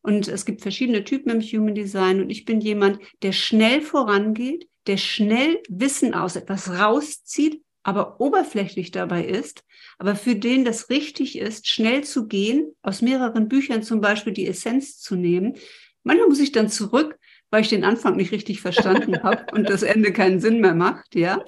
Und 0.00 0.28
es 0.28 0.46
gibt 0.46 0.62
verschiedene 0.62 1.04
Typen 1.04 1.30
im 1.30 1.42
Human 1.42 1.74
Design. 1.74 2.22
Und 2.22 2.30
ich 2.30 2.46
bin 2.46 2.62
jemand, 2.62 3.00
der 3.22 3.32
schnell 3.32 3.82
vorangeht, 3.82 4.66
der 4.86 4.96
schnell 4.96 5.62
Wissen 5.68 6.14
aus 6.14 6.36
etwas 6.36 6.70
rauszieht, 6.70 7.62
aber 7.84 8.20
oberflächlich 8.20 8.90
dabei 8.90 9.24
ist, 9.24 9.62
aber 9.98 10.16
für 10.16 10.34
den 10.34 10.64
das 10.64 10.90
richtig 10.90 11.38
ist, 11.38 11.68
schnell 11.68 12.02
zu 12.02 12.26
gehen, 12.26 12.74
aus 12.82 13.02
mehreren 13.02 13.46
Büchern 13.48 13.82
zum 13.82 14.00
Beispiel 14.00 14.32
die 14.32 14.48
Essenz 14.48 14.98
zu 14.98 15.14
nehmen. 15.14 15.56
Manchmal 16.02 16.28
muss 16.28 16.40
ich 16.40 16.50
dann 16.50 16.68
zurück, 16.68 17.18
weil 17.50 17.60
ich 17.60 17.68
den 17.68 17.84
Anfang 17.84 18.16
nicht 18.16 18.32
richtig 18.32 18.60
verstanden 18.60 19.22
habe 19.22 19.46
und 19.52 19.68
das 19.68 19.82
Ende 19.82 20.12
keinen 20.12 20.40
Sinn 20.40 20.60
mehr 20.60 20.74
macht, 20.74 21.14
ja. 21.14 21.44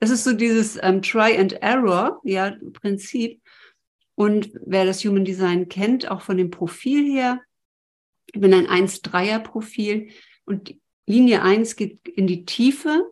Das 0.00 0.10
ist 0.10 0.24
so 0.24 0.32
dieses 0.32 0.78
ähm, 0.82 1.02
Try 1.02 1.36
and 1.38 1.52
Error, 1.62 2.20
ja, 2.24 2.56
Prinzip. 2.72 3.40
Und 4.14 4.50
wer 4.64 4.86
das 4.86 5.04
Human 5.04 5.24
Design 5.24 5.68
kennt, 5.68 6.10
auch 6.10 6.22
von 6.22 6.38
dem 6.38 6.50
Profil 6.50 7.04
her, 7.04 7.40
ich 8.32 8.40
bin 8.40 8.52
ein 8.52 8.66
1-3er 8.66 9.40
Profil 9.40 10.08
und 10.46 10.74
Linie 11.06 11.42
1 11.42 11.76
geht 11.76 12.08
in 12.08 12.26
die 12.26 12.44
Tiefe, 12.44 13.04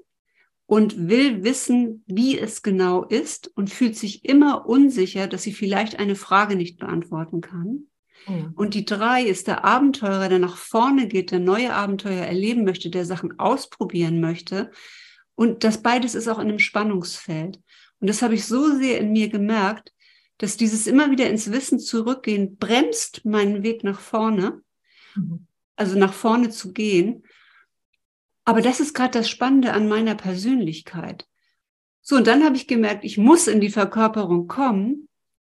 und 0.74 1.08
will 1.08 1.44
wissen, 1.44 2.02
wie 2.08 2.36
es 2.36 2.64
genau 2.64 3.04
ist 3.04 3.46
und 3.54 3.70
fühlt 3.70 3.96
sich 3.96 4.24
immer 4.24 4.66
unsicher, 4.66 5.28
dass 5.28 5.44
sie 5.44 5.52
vielleicht 5.52 6.00
eine 6.00 6.16
Frage 6.16 6.56
nicht 6.56 6.80
beantworten 6.80 7.40
kann. 7.40 7.86
Mhm. 8.26 8.54
Und 8.56 8.74
die 8.74 8.84
drei 8.84 9.22
ist 9.22 9.46
der 9.46 9.64
Abenteurer, 9.64 10.28
der 10.28 10.40
nach 10.40 10.56
vorne 10.56 11.06
geht, 11.06 11.30
der 11.30 11.38
neue 11.38 11.72
Abenteuer 11.72 12.24
erleben 12.24 12.64
möchte, 12.64 12.90
der 12.90 13.04
Sachen 13.04 13.38
ausprobieren 13.38 14.20
möchte. 14.20 14.72
Und 15.36 15.62
das 15.62 15.80
beides 15.80 16.16
ist 16.16 16.26
auch 16.26 16.40
in 16.40 16.48
einem 16.48 16.58
Spannungsfeld. 16.58 17.60
Und 18.00 18.10
das 18.10 18.20
habe 18.20 18.34
ich 18.34 18.44
so 18.44 18.76
sehr 18.76 18.98
in 18.98 19.12
mir 19.12 19.28
gemerkt, 19.28 19.92
dass 20.38 20.56
dieses 20.56 20.88
immer 20.88 21.08
wieder 21.08 21.30
ins 21.30 21.52
Wissen 21.52 21.78
zurückgehen 21.78 22.56
bremst 22.56 23.24
meinen 23.24 23.62
Weg 23.62 23.84
nach 23.84 24.00
vorne, 24.00 24.60
mhm. 25.14 25.46
also 25.76 25.96
nach 25.96 26.14
vorne 26.14 26.50
zu 26.50 26.72
gehen. 26.72 27.22
Aber 28.44 28.60
das 28.60 28.80
ist 28.80 28.94
gerade 28.94 29.18
das 29.18 29.28
Spannende 29.28 29.72
an 29.72 29.88
meiner 29.88 30.14
Persönlichkeit. 30.14 31.26
So, 32.02 32.16
und 32.16 32.26
dann 32.26 32.44
habe 32.44 32.56
ich 32.56 32.66
gemerkt, 32.66 33.04
ich 33.04 33.16
muss 33.16 33.46
in 33.46 33.60
die 33.60 33.70
Verkörperung 33.70 34.46
kommen. 34.46 35.08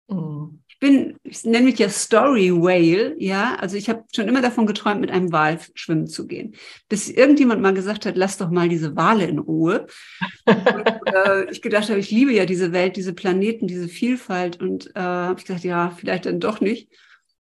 Mhm. 0.07 0.61
Ich 0.67 0.79
bin, 0.79 1.17
ich 1.23 1.43
nenne 1.45 1.65
mich 1.65 1.79
ja 1.79 1.89
Story 1.89 2.51
Whale, 2.51 3.15
ja. 3.17 3.55
Also 3.55 3.77
ich 3.77 3.89
habe 3.89 4.03
schon 4.13 4.27
immer 4.27 4.41
davon 4.41 4.67
geträumt, 4.67 5.01
mit 5.01 5.09
einem 5.09 5.31
Wal 5.31 5.59
schwimmen 5.73 6.05
zu 6.05 6.27
gehen. 6.27 6.55
Bis 6.89 7.09
irgendjemand 7.09 7.61
mal 7.61 7.73
gesagt 7.73 8.05
hat, 8.05 8.15
lass 8.17 8.37
doch 8.37 8.51
mal 8.51 8.69
diese 8.69 8.95
Wale 8.95 9.25
in 9.25 9.39
Ruhe. 9.39 9.87
und, 10.45 11.13
äh, 11.13 11.49
ich 11.49 11.61
gedacht 11.63 11.89
habe, 11.89 11.99
ich 11.99 12.11
liebe 12.11 12.33
ja 12.33 12.45
diese 12.45 12.73
Welt, 12.73 12.97
diese 12.97 13.13
Planeten, 13.13 13.67
diese 13.67 13.87
Vielfalt. 13.87 14.61
Und 14.61 14.95
äh, 14.95 14.99
habe 14.99 15.39
ich 15.39 15.45
gesagt, 15.45 15.63
ja, 15.63 15.89
vielleicht 15.89 16.27
dann 16.27 16.39
doch 16.39 16.61
nicht. 16.61 16.89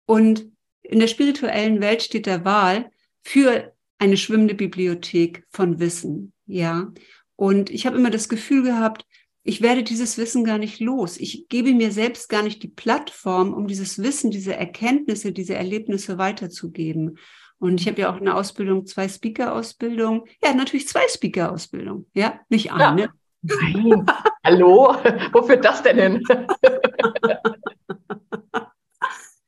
Und 0.05 0.51
in 0.83 0.99
der 0.99 1.07
spirituellen 1.07 1.81
Welt 1.81 2.03
steht 2.03 2.27
der 2.27 2.45
Wal 2.45 2.91
für 3.23 3.74
eine 3.97 4.17
schwimmende 4.17 4.55
Bibliothek 4.55 5.45
von 5.49 5.79
Wissen, 5.79 6.33
ja. 6.45 6.91
Und 7.35 7.69
ich 7.69 7.85
habe 7.85 7.97
immer 7.97 8.11
das 8.11 8.29
Gefühl 8.29 8.63
gehabt, 8.63 9.05
ich 9.47 9.61
werde 9.61 9.83
dieses 9.83 10.17
Wissen 10.17 10.43
gar 10.43 10.57
nicht 10.57 10.79
los. 10.79 11.17
Ich 11.17 11.47
gebe 11.49 11.73
mir 11.73 11.91
selbst 11.91 12.29
gar 12.29 12.41
nicht 12.41 12.63
die 12.63 12.67
Plattform, 12.67 13.53
um 13.53 13.67
dieses 13.67 14.01
Wissen, 14.01 14.31
diese 14.31 14.55
Erkenntnisse, 14.55 15.33
diese 15.33 15.53
Erlebnisse 15.53 16.17
weiterzugeben. 16.17 17.19
Und 17.59 17.79
ich 17.79 17.87
habe 17.87 18.01
ja 18.01 18.11
auch 18.11 18.19
eine 18.19 18.35
Ausbildung, 18.35 18.87
zwei 18.87 19.07
Speaker-Ausbildungen. 19.07 20.23
Ja, 20.43 20.53
natürlich 20.53 20.87
zwei 20.87 21.07
Speaker-Ausbildungen. 21.07 22.07
Ja, 22.15 22.39
nicht 22.49 22.71
eine. 22.71 23.03
Ja. 23.03 23.09
Nein. 23.43 24.05
Hallo? 24.43 24.95
Wofür 25.33 25.57
das 25.57 25.83
denn 25.83 25.99
hin? 25.99 26.23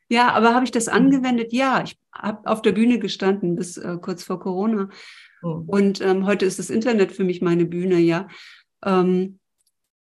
Ja, 0.10 0.32
aber 0.32 0.54
habe 0.54 0.66
ich 0.66 0.72
das 0.72 0.88
mhm. 0.88 0.94
angewendet? 0.94 1.54
Ja, 1.54 1.84
ich 1.84 1.98
habe 2.14 2.48
auf 2.50 2.62
der 2.62 2.72
Bühne 2.72 3.00
gestanden 3.00 3.56
bis 3.56 3.78
äh, 3.78 3.98
kurz 4.02 4.24
vor 4.24 4.40
Corona. 4.40 4.90
Oh. 5.44 5.64
Und 5.68 6.02
ähm, 6.02 6.26
heute 6.26 6.46
ist 6.46 6.60
das 6.60 6.70
Internet 6.70 7.12
für 7.12 7.24
mich 7.24 7.42
meine 7.42 7.66
Bühne, 7.66 8.00
ja. 8.00 8.28
Ähm, 8.84 9.40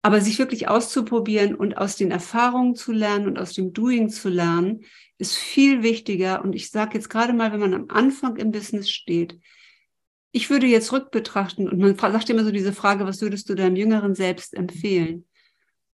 aber 0.04 0.20
sich 0.20 0.38
wirklich 0.38 0.68
auszuprobieren 0.68 1.54
und 1.54 1.76
aus 1.78 1.94
den 1.96 2.10
Erfahrungen 2.10 2.74
zu 2.74 2.90
lernen 2.90 3.28
und 3.28 3.38
aus 3.38 3.52
dem 3.52 3.72
Doing 3.72 4.08
zu 4.08 4.28
lernen, 4.28 4.84
ist 5.18 5.36
viel 5.36 5.84
wichtiger. 5.84 6.42
Und 6.42 6.54
ich 6.54 6.70
sage 6.70 6.94
jetzt 6.94 7.08
gerade 7.08 7.32
mal, 7.32 7.52
wenn 7.52 7.60
man 7.60 7.74
am 7.74 7.86
Anfang 7.88 8.36
im 8.36 8.50
Business 8.50 8.90
steht, 8.90 9.38
ich 10.32 10.50
würde 10.50 10.66
jetzt 10.66 10.92
rückbetrachten 10.92 11.68
und 11.68 11.78
man 11.78 11.96
sagt 11.96 12.30
immer 12.30 12.42
so 12.42 12.50
diese 12.50 12.72
Frage, 12.72 13.06
was 13.06 13.20
würdest 13.20 13.48
du 13.48 13.54
deinem 13.54 13.76
jüngeren 13.76 14.14
Selbst 14.14 14.54
empfehlen? 14.54 15.26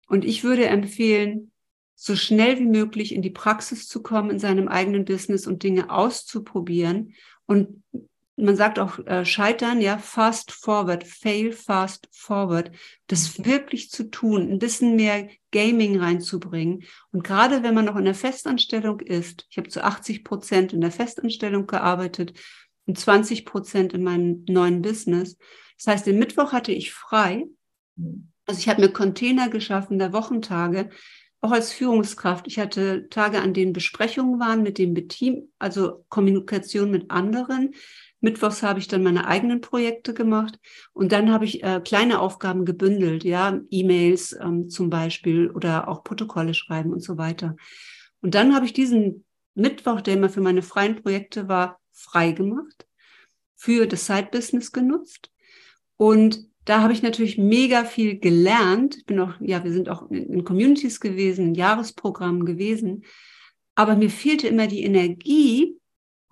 Und 0.08 0.24
ich 0.24 0.44
würde 0.44 0.66
empfehlen, 0.66 1.50
so 1.96 2.14
schnell 2.14 2.58
wie 2.58 2.66
möglich 2.66 3.14
in 3.14 3.22
die 3.22 3.30
Praxis 3.30 3.88
zu 3.88 4.02
kommen 4.02 4.30
in 4.30 4.38
seinem 4.38 4.68
eigenen 4.68 5.04
Business 5.04 5.46
und 5.46 5.62
Dinge 5.62 5.90
auszuprobieren. 5.90 7.14
Und 7.46 7.82
man 8.36 8.54
sagt 8.54 8.78
auch 8.78 8.98
äh, 9.06 9.24
scheitern, 9.24 9.80
ja, 9.80 9.96
fast 9.96 10.52
forward, 10.52 11.04
fail 11.04 11.52
fast 11.52 12.06
forward, 12.12 12.70
das 13.06 13.38
mhm. 13.38 13.46
wirklich 13.46 13.90
zu 13.90 14.10
tun, 14.10 14.52
ein 14.52 14.58
bisschen 14.58 14.94
mehr 14.94 15.28
Gaming 15.52 15.98
reinzubringen. 15.98 16.84
Und 17.12 17.24
gerade 17.24 17.62
wenn 17.62 17.74
man 17.74 17.86
noch 17.86 17.96
in 17.96 18.04
der 18.04 18.14
Festanstellung 18.14 19.00
ist, 19.00 19.46
ich 19.48 19.56
habe 19.56 19.68
zu 19.68 19.82
80 19.82 20.22
Prozent 20.22 20.74
in 20.74 20.82
der 20.82 20.92
Festanstellung 20.92 21.66
gearbeitet 21.66 22.34
und 22.84 22.98
20 22.98 23.46
Prozent 23.46 23.94
in 23.94 24.02
meinem 24.02 24.44
neuen 24.48 24.82
Business. 24.82 25.38
Das 25.78 25.86
heißt, 25.86 26.06
den 26.06 26.18
Mittwoch 26.18 26.52
hatte 26.52 26.72
ich 26.72 26.92
frei. 26.92 27.46
Mhm. 27.96 28.32
Also 28.44 28.60
ich 28.60 28.68
habe 28.68 28.82
mir 28.82 28.92
Container 28.92 29.48
geschaffen, 29.48 29.98
der 29.98 30.12
Wochentage, 30.12 30.90
auch 31.40 31.52
als 31.52 31.72
Führungskraft. 31.72 32.46
Ich 32.46 32.58
hatte 32.58 33.08
Tage, 33.08 33.40
an 33.40 33.54
denen 33.54 33.72
Besprechungen 33.72 34.40
waren 34.40 34.62
mit 34.62 34.78
dem 34.78 34.94
Team, 35.08 35.48
also 35.58 36.04
Kommunikation 36.08 36.90
mit 36.90 37.10
anderen. 37.10 37.74
Mittwochs 38.20 38.62
habe 38.62 38.78
ich 38.78 38.88
dann 38.88 39.02
meine 39.02 39.26
eigenen 39.26 39.60
Projekte 39.60 40.14
gemacht 40.14 40.58
und 40.92 41.12
dann 41.12 41.30
habe 41.30 41.44
ich 41.44 41.62
äh, 41.62 41.80
kleine 41.84 42.20
Aufgaben 42.20 42.64
gebündelt, 42.64 43.24
ja, 43.24 43.60
E-Mails 43.70 44.36
ähm, 44.40 44.68
zum 44.68 44.90
Beispiel 44.90 45.50
oder 45.50 45.88
auch 45.88 46.02
Protokolle 46.02 46.54
schreiben 46.54 46.92
und 46.92 47.00
so 47.02 47.18
weiter. 47.18 47.56
Und 48.22 48.34
dann 48.34 48.54
habe 48.54 48.64
ich 48.64 48.72
diesen 48.72 49.24
Mittwoch, 49.54 50.00
der 50.00 50.14
immer 50.14 50.30
für 50.30 50.40
meine 50.40 50.62
freien 50.62 51.02
Projekte 51.02 51.48
war, 51.48 51.78
frei 51.92 52.32
gemacht, 52.32 52.86
für 53.54 53.86
das 53.86 54.06
Side-Business 54.06 54.72
genutzt 54.72 55.30
und 55.96 56.48
da 56.66 56.82
habe 56.82 56.92
ich 56.92 57.02
natürlich 57.02 57.38
mega 57.38 57.84
viel 57.84 58.18
gelernt. 58.18 58.96
Ich 58.98 59.06
bin 59.06 59.20
auch, 59.20 59.34
ja, 59.40 59.64
wir 59.64 59.72
sind 59.72 59.88
auch 59.88 60.10
in 60.10 60.44
Communities 60.44 61.00
gewesen, 61.00 61.48
in 61.48 61.54
Jahresprogrammen 61.54 62.44
gewesen. 62.44 63.04
aber 63.78 63.94
mir 63.94 64.10
fehlte 64.10 64.48
immer 64.48 64.66
die 64.66 64.82
Energie, 64.82 65.78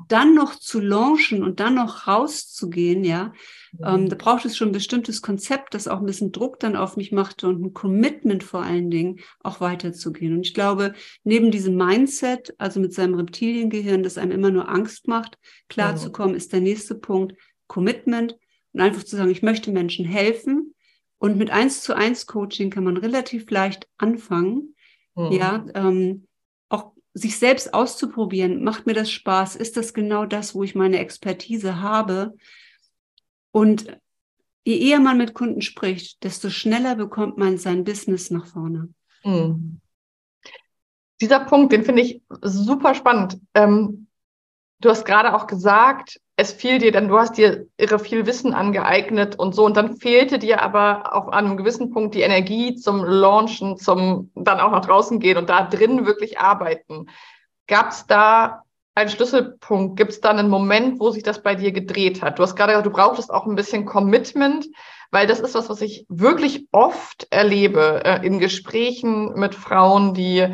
dann 0.09 0.35
noch 0.35 0.57
zu 0.57 0.81
launchen 0.81 1.42
und 1.42 1.61
dann 1.61 1.77
noch 1.77 2.09
rauszugehen, 2.09 3.05
ja, 3.05 3.33
mhm. 3.73 3.87
ähm, 3.87 4.09
da 4.09 4.16
braucht 4.16 4.44
es 4.44 4.57
schon 4.57 4.70
ein 4.70 4.73
bestimmtes 4.73 5.23
Konzept, 5.23 5.73
das 5.75 5.88
auch 5.88 6.01
ein 6.01 6.07
bisschen 6.07 6.33
Druck 6.33 6.59
dann 6.59 6.75
auf 6.75 6.97
mich 6.97 7.12
machte 7.12 7.47
und 7.47 7.62
ein 7.62 7.75
Commitment 7.75 8.42
vor 8.42 8.62
allen 8.62 8.90
Dingen, 8.90 9.20
auch 9.40 9.61
weiterzugehen. 9.61 10.35
Und 10.35 10.47
ich 10.47 10.55
glaube, 10.55 10.94
neben 11.23 11.51
diesem 11.51 11.77
Mindset, 11.77 12.55
also 12.59 12.81
mit 12.81 12.92
seinem 12.92 13.14
Reptiliengehirn, 13.14 14.03
das 14.03 14.18
einem 14.18 14.33
immer 14.33 14.51
nur 14.51 14.68
Angst 14.68 15.07
macht, 15.07 15.38
klarzukommen, 15.68 16.35
ist 16.35 16.53
der 16.53 16.61
nächste 16.61 16.97
Punkt 16.97 17.35
Commitment 17.66 18.37
und 18.74 18.80
einfach 18.80 19.04
zu 19.04 19.16
sagen, 19.16 19.30
ich 19.30 19.42
möchte 19.42 19.70
Menschen 19.70 20.04
helfen. 20.04 20.74
Und 21.18 21.38
mit 21.38 21.50
eins 21.50 21.80
zu 21.80 21.94
eins 21.94 22.26
Coaching 22.26 22.68
kann 22.68 22.84
man 22.84 22.98
relativ 22.98 23.50
leicht 23.50 23.88
anfangen. 23.96 24.74
Mhm. 25.14 25.32
Ja, 25.32 25.64
ähm, 25.74 26.26
sich 27.14 27.38
selbst 27.38 27.72
auszuprobieren, 27.72 28.64
macht 28.64 28.87
mir 28.87 28.92
das 28.92 29.10
Spaß? 29.10 29.54
Ist 29.54 29.76
das 29.76 29.94
genau 29.94 30.26
das, 30.26 30.54
wo 30.54 30.64
ich 30.64 30.74
meine 30.74 30.98
Expertise 30.98 31.80
habe? 31.80 32.34
Und 33.52 33.96
je 34.64 34.78
eher 34.78 34.98
man 34.98 35.16
mit 35.16 35.32
Kunden 35.32 35.62
spricht, 35.62 36.24
desto 36.24 36.50
schneller 36.50 36.96
bekommt 36.96 37.38
man 37.38 37.56
sein 37.56 37.84
Business 37.84 38.30
nach 38.30 38.46
vorne. 38.46 38.92
Mhm. 39.22 39.80
Dieser 41.20 41.40
Punkt, 41.40 41.72
den 41.72 41.84
finde 41.84 42.02
ich 42.02 42.20
super 42.42 42.94
spannend. 42.96 43.38
Ähm, 43.54 44.08
du 44.80 44.90
hast 44.90 45.04
gerade 45.04 45.34
auch 45.34 45.46
gesagt, 45.46 46.20
es 46.37 46.53
fiel 46.53 46.79
dir, 46.79 46.90
denn 46.90 47.09
du 47.09 47.18
hast 47.18 47.37
dir 47.37 47.66
irre 47.77 47.99
viel 47.99 48.27
Wissen 48.27 48.55
angeeignet 48.55 49.38
und 49.38 49.55
so, 49.55 49.64
und 49.64 49.77
dann 49.77 49.97
fehlte 49.97 50.38
dir 50.38 50.62
aber 50.62 51.14
auch 51.14 51.29
an 51.29 51.47
einem 51.47 51.57
gewissen 51.57 51.90
Punkt 51.90 52.14
die 52.14 52.23
Energie 52.23 52.75
zum 52.75 53.05
Launchen, 53.05 53.77
zum 53.77 54.31
dann 54.35 54.61
auch 54.61 54.73
nach 54.73 54.85
draußen 54.85 55.20
gehen 55.20 55.38
und 55.38 55.49
da 55.49 55.62
drin 55.62 56.07
wirklich 56.07 56.40
arbeiten. 56.40 57.07
Gab 57.68 57.90
es 57.90 58.07
da 58.07 58.64
einen 58.97 59.11
Schlüsselpunkt? 59.11 59.97
Gibt 59.97 60.12
es 60.12 60.20
da 60.20 60.31
einen 60.31 60.51
Moment, 60.51 60.99
wo 61.01 61.11
sich 61.11 61.23
das 61.23 61.42
bei 61.42 61.55
dir 61.55 61.73
gedreht 61.73 62.20
hat? 62.23 62.38
Du 62.38 62.42
hast 62.42 62.57
gerade 62.57 62.73
gesagt, 62.73 62.87
du 62.87 62.90
brauchtest 62.90 63.33
auch 63.33 63.47
ein 63.47 63.55
bisschen 63.55 63.87
Commitment, 63.87 64.66
weil 65.12 65.29
das 65.29 65.38
ist 65.38 65.55
was, 65.55 65.68
was 65.68 65.81
ich 65.81 66.05
wirklich 66.09 66.66
oft 66.73 67.29
erlebe 67.31 68.03
äh, 68.05 68.27
in 68.27 68.40
Gesprächen 68.40 69.35
mit 69.35 69.55
Frauen, 69.55 70.14
die 70.14 70.49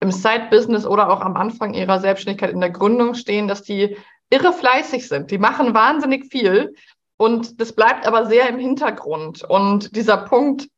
im 0.00 0.10
Side-Business 0.10 0.86
oder 0.86 1.10
auch 1.10 1.20
am 1.20 1.36
Anfang 1.36 1.74
ihrer 1.74 2.00
Selbstständigkeit 2.00 2.50
in 2.50 2.60
der 2.60 2.70
Gründung 2.70 3.14
stehen, 3.14 3.48
dass 3.48 3.62
die 3.62 3.96
irre 4.30 4.52
fleißig 4.52 5.08
sind. 5.08 5.30
Die 5.30 5.38
machen 5.38 5.74
wahnsinnig 5.74 6.26
viel 6.30 6.74
und 7.16 7.60
das 7.60 7.72
bleibt 7.72 8.06
aber 8.06 8.26
sehr 8.26 8.48
im 8.48 8.58
Hintergrund. 8.58 9.44
Und 9.44 9.94
dieser 9.96 10.18
Punkt, 10.18 10.68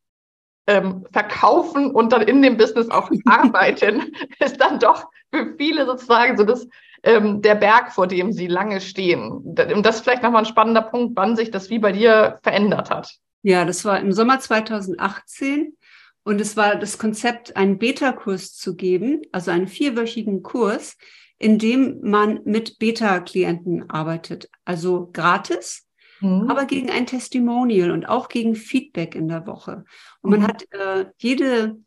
ähm, 0.69 1.03
verkaufen 1.11 1.91
und 1.91 2.13
dann 2.13 2.21
in 2.21 2.43
dem 2.43 2.55
Business 2.55 2.89
auch 2.89 3.09
arbeiten, 3.25 4.13
ist 4.39 4.61
dann 4.61 4.79
doch 4.79 5.05
für 5.33 5.55
viele 5.57 5.85
sozusagen 5.85 6.37
so 6.37 6.43
das, 6.43 6.67
ähm, 7.03 7.41
der 7.41 7.55
Berg, 7.55 7.91
vor 7.91 8.05
dem 8.05 8.31
sie 8.31 8.47
lange 8.47 8.79
stehen. 8.79 9.31
Und 9.31 9.55
das 9.55 9.97
ist 9.97 10.03
vielleicht 10.03 10.21
nochmal 10.21 10.43
ein 10.43 10.45
spannender 10.45 10.83
Punkt, 10.83 11.13
wann 11.15 11.35
sich 11.35 11.49
das 11.49 11.71
wie 11.71 11.79
bei 11.79 11.91
dir 11.91 12.39
verändert 12.43 12.91
hat. 12.91 13.15
Ja, 13.41 13.65
das 13.65 13.83
war 13.83 13.99
im 13.99 14.11
Sommer 14.11 14.39
2018 14.39 15.75
und 16.23 16.39
es 16.39 16.55
war 16.55 16.75
das 16.75 16.97
Konzept, 16.99 17.55
einen 17.55 17.79
Beta-Kurs 17.79 18.53
zu 18.55 18.75
geben, 18.75 19.21
also 19.31 19.49
einen 19.49 19.67
vierwöchigen 19.67 20.43
Kurs, 20.43 20.97
in 21.39 21.57
dem 21.57 22.01
man 22.01 22.41
mit 22.43 22.77
Beta-Klienten 22.79 23.89
arbeitet. 23.89 24.49
Also 24.65 25.09
gratis, 25.11 25.87
mhm. 26.19 26.49
aber 26.49 26.65
gegen 26.65 26.89
ein 26.89 27.07
Testimonial 27.07 27.91
und 27.91 28.07
auch 28.07 28.27
gegen 28.27 28.55
Feedback 28.55 29.15
in 29.15 29.29
der 29.29 29.47
Woche. 29.47 29.85
Und 30.21 30.31
man 30.31 30.41
mhm. 30.41 30.47
hat 30.47 30.67
äh, 30.71 31.05
jede 31.17 31.77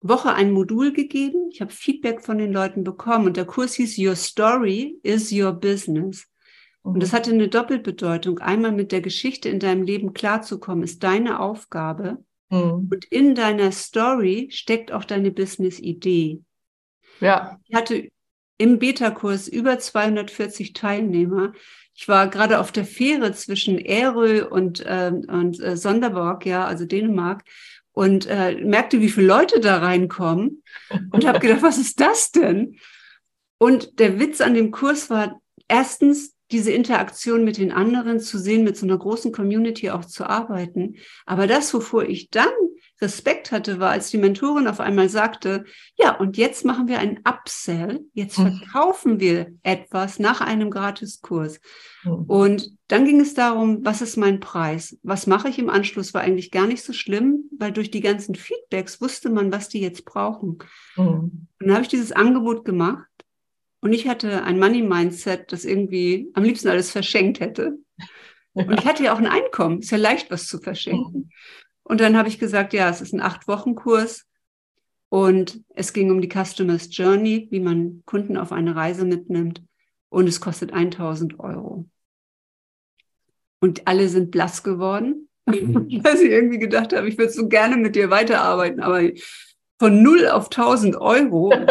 Woche 0.00 0.32
ein 0.34 0.50
Modul 0.50 0.92
gegeben. 0.92 1.50
Ich 1.52 1.60
habe 1.60 1.70
Feedback 1.70 2.22
von 2.22 2.38
den 2.38 2.52
Leuten 2.52 2.84
bekommen 2.84 3.26
und 3.26 3.36
der 3.36 3.44
Kurs 3.44 3.74
hieß 3.74 3.98
Your 3.98 4.16
Story 4.16 4.98
is 5.02 5.30
Your 5.30 5.52
Business. 5.52 6.26
Und 6.80 7.00
das 7.00 7.12
mhm. 7.12 7.16
hatte 7.16 7.30
eine 7.32 7.48
Doppelbedeutung. 7.48 8.38
Einmal 8.40 8.72
mit 8.72 8.92
der 8.92 9.02
Geschichte 9.02 9.48
in 9.50 9.60
deinem 9.60 9.82
Leben 9.82 10.14
klarzukommen, 10.14 10.82
ist 10.82 11.02
deine 11.02 11.38
Aufgabe. 11.38 12.24
Mhm. 12.48 12.88
Und 12.90 13.04
in 13.10 13.34
deiner 13.34 13.72
Story 13.72 14.48
steckt 14.50 14.90
auch 14.90 15.04
deine 15.04 15.30
Business-Idee. 15.30 16.40
Ja. 17.20 17.60
Ich 17.68 17.76
hatte 17.76 18.08
im 18.62 18.78
Beta-Kurs 18.78 19.48
über 19.48 19.80
240 19.80 20.72
Teilnehmer. 20.72 21.52
Ich 21.96 22.06
war 22.06 22.28
gerade 22.28 22.60
auf 22.60 22.70
der 22.70 22.84
Fähre 22.84 23.32
zwischen 23.32 23.76
Ärö 23.76 24.46
und, 24.48 24.84
ähm, 24.86 25.24
und 25.28 25.60
äh, 25.60 25.76
Sonderborg, 25.76 26.46
ja, 26.46 26.64
also 26.64 26.84
Dänemark, 26.84 27.42
und 27.90 28.26
äh, 28.26 28.54
merkte, 28.62 29.00
wie 29.00 29.08
viele 29.08 29.26
Leute 29.26 29.58
da 29.58 29.78
reinkommen 29.78 30.62
und 31.10 31.26
habe 31.26 31.40
gedacht, 31.40 31.62
was 31.62 31.76
ist 31.76 32.00
das 32.00 32.30
denn? 32.30 32.78
Und 33.58 33.98
der 33.98 34.20
Witz 34.20 34.40
an 34.40 34.54
dem 34.54 34.70
Kurs 34.70 35.10
war 35.10 35.40
erstens 35.66 36.36
diese 36.52 36.70
Interaktion 36.70 37.42
mit 37.44 37.58
den 37.58 37.72
anderen 37.72 38.20
zu 38.20 38.38
sehen, 38.38 38.62
mit 38.62 38.76
so 38.76 38.86
einer 38.86 38.96
großen 38.96 39.32
Community 39.32 39.90
auch 39.90 40.04
zu 40.04 40.24
arbeiten. 40.24 40.98
Aber 41.26 41.48
das, 41.48 41.74
wovor 41.74 42.04
ich 42.04 42.30
dann 42.30 42.52
Respekt 43.00 43.50
hatte, 43.50 43.80
war, 43.80 43.90
als 43.90 44.10
die 44.10 44.18
Mentorin 44.18 44.68
auf 44.68 44.78
einmal 44.78 45.08
sagte, 45.08 45.64
ja, 45.96 46.16
und 46.16 46.36
jetzt 46.36 46.64
machen 46.64 46.86
wir 46.86 46.98
einen 47.00 47.20
Upsell, 47.28 48.04
jetzt 48.14 48.38
mhm. 48.38 48.58
verkaufen 48.58 49.18
wir 49.18 49.52
etwas 49.62 50.18
nach 50.18 50.40
einem 50.40 50.70
Gratiskurs. 50.70 51.60
Mhm. 52.04 52.24
Und 52.24 52.70
dann 52.88 53.04
ging 53.04 53.20
es 53.20 53.34
darum, 53.34 53.84
was 53.84 54.02
ist 54.02 54.16
mein 54.16 54.38
Preis? 54.40 54.98
Was 55.02 55.26
mache 55.26 55.48
ich 55.48 55.58
im 55.58 55.70
Anschluss? 55.70 56.14
War 56.14 56.22
eigentlich 56.22 56.50
gar 56.50 56.66
nicht 56.66 56.84
so 56.84 56.92
schlimm, 56.92 57.44
weil 57.58 57.72
durch 57.72 57.90
die 57.90 58.00
ganzen 58.00 58.34
Feedbacks 58.34 59.00
wusste 59.00 59.30
man, 59.30 59.52
was 59.52 59.68
die 59.68 59.80
jetzt 59.80 60.04
brauchen. 60.04 60.58
Mhm. 60.96 61.04
Und 61.04 61.48
dann 61.58 61.72
habe 61.72 61.82
ich 61.82 61.88
dieses 61.88 62.12
Angebot 62.12 62.64
gemacht 62.64 63.06
und 63.80 63.92
ich 63.92 64.06
hatte 64.06 64.44
ein 64.44 64.60
Money-Mindset, 64.60 65.50
das 65.50 65.64
irgendwie 65.64 66.30
am 66.34 66.44
liebsten 66.44 66.68
alles 66.68 66.92
verschenkt 66.92 67.40
hätte. 67.40 67.78
Und 68.54 68.70
ich 68.78 68.84
hatte 68.84 69.02
ja 69.02 69.14
auch 69.14 69.18
ein 69.18 69.26
Einkommen. 69.26 69.80
Ist 69.80 69.90
ja 69.90 69.98
leicht, 69.98 70.30
was 70.30 70.46
zu 70.46 70.58
verschenken. 70.58 71.30
Und 71.84 72.00
dann 72.00 72.16
habe 72.16 72.28
ich 72.28 72.38
gesagt, 72.38 72.72
ja, 72.72 72.88
es 72.88 73.00
ist 73.00 73.12
ein 73.12 73.20
Acht-Wochen-Kurs 73.20 74.26
und 75.08 75.62
es 75.74 75.92
ging 75.92 76.10
um 76.10 76.20
die 76.20 76.30
Customer's 76.30 76.88
Journey, 76.90 77.48
wie 77.50 77.60
man 77.60 78.02
Kunden 78.06 78.36
auf 78.36 78.52
eine 78.52 78.74
Reise 78.74 79.04
mitnimmt. 79.04 79.62
Und 80.08 80.26
es 80.28 80.40
kostet 80.40 80.72
1000 80.72 81.38
Euro. 81.40 81.86
Und 83.60 83.86
alle 83.86 84.08
sind 84.08 84.30
blass 84.30 84.62
geworden, 84.62 85.28
weil 85.46 86.16
sie 86.16 86.28
irgendwie 86.28 86.58
gedacht 86.58 86.92
haben, 86.92 87.06
ich 87.06 87.18
würde 87.18 87.32
so 87.32 87.48
gerne 87.48 87.76
mit 87.76 87.94
dir 87.94 88.10
weiterarbeiten, 88.10 88.80
aber 88.80 89.02
von 89.78 90.02
0 90.02 90.28
auf 90.28 90.46
1000 90.46 90.96
Euro. 90.96 91.52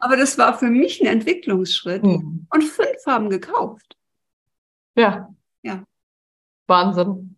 aber 0.00 0.16
das 0.16 0.38
war 0.38 0.58
für 0.58 0.70
mich 0.70 1.00
ein 1.00 1.06
Entwicklungsschritt. 1.06 2.02
Mhm. 2.02 2.46
Und 2.50 2.64
fünf 2.64 3.06
haben 3.06 3.30
gekauft. 3.30 3.96
Ja. 4.96 5.32
Ja. 5.62 5.84
Wahnsinn. 6.66 7.35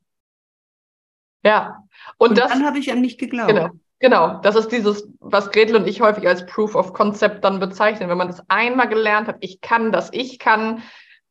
Ja. 1.45 1.85
Und, 2.17 2.31
und 2.31 2.39
das, 2.39 2.53
dann 2.53 2.65
habe 2.65 2.79
ich 2.79 2.91
an 2.93 3.01
mich 3.01 3.19
geglaubt. 3.19 3.49
Genau. 3.49 3.71
Genau, 4.01 4.39
das 4.43 4.55
ist 4.55 4.71
dieses, 4.71 5.09
was 5.19 5.51
Gretel 5.51 5.75
und 5.75 5.89
ich 5.89 6.01
häufig 6.01 6.29
als 6.29 6.47
Proof 6.47 6.77
of 6.77 6.93
Concept 6.93 7.43
dann 7.43 7.59
bezeichnen. 7.59 8.09
Wenn 8.09 8.19
man 8.19 8.29
das 8.29 8.43
einmal 8.49 8.89
gelernt 8.89 9.27
hat, 9.27 9.39
ich 9.41 9.61
kann 9.61 9.91
das, 9.91 10.11
ich 10.13 10.39
kann 10.39 10.85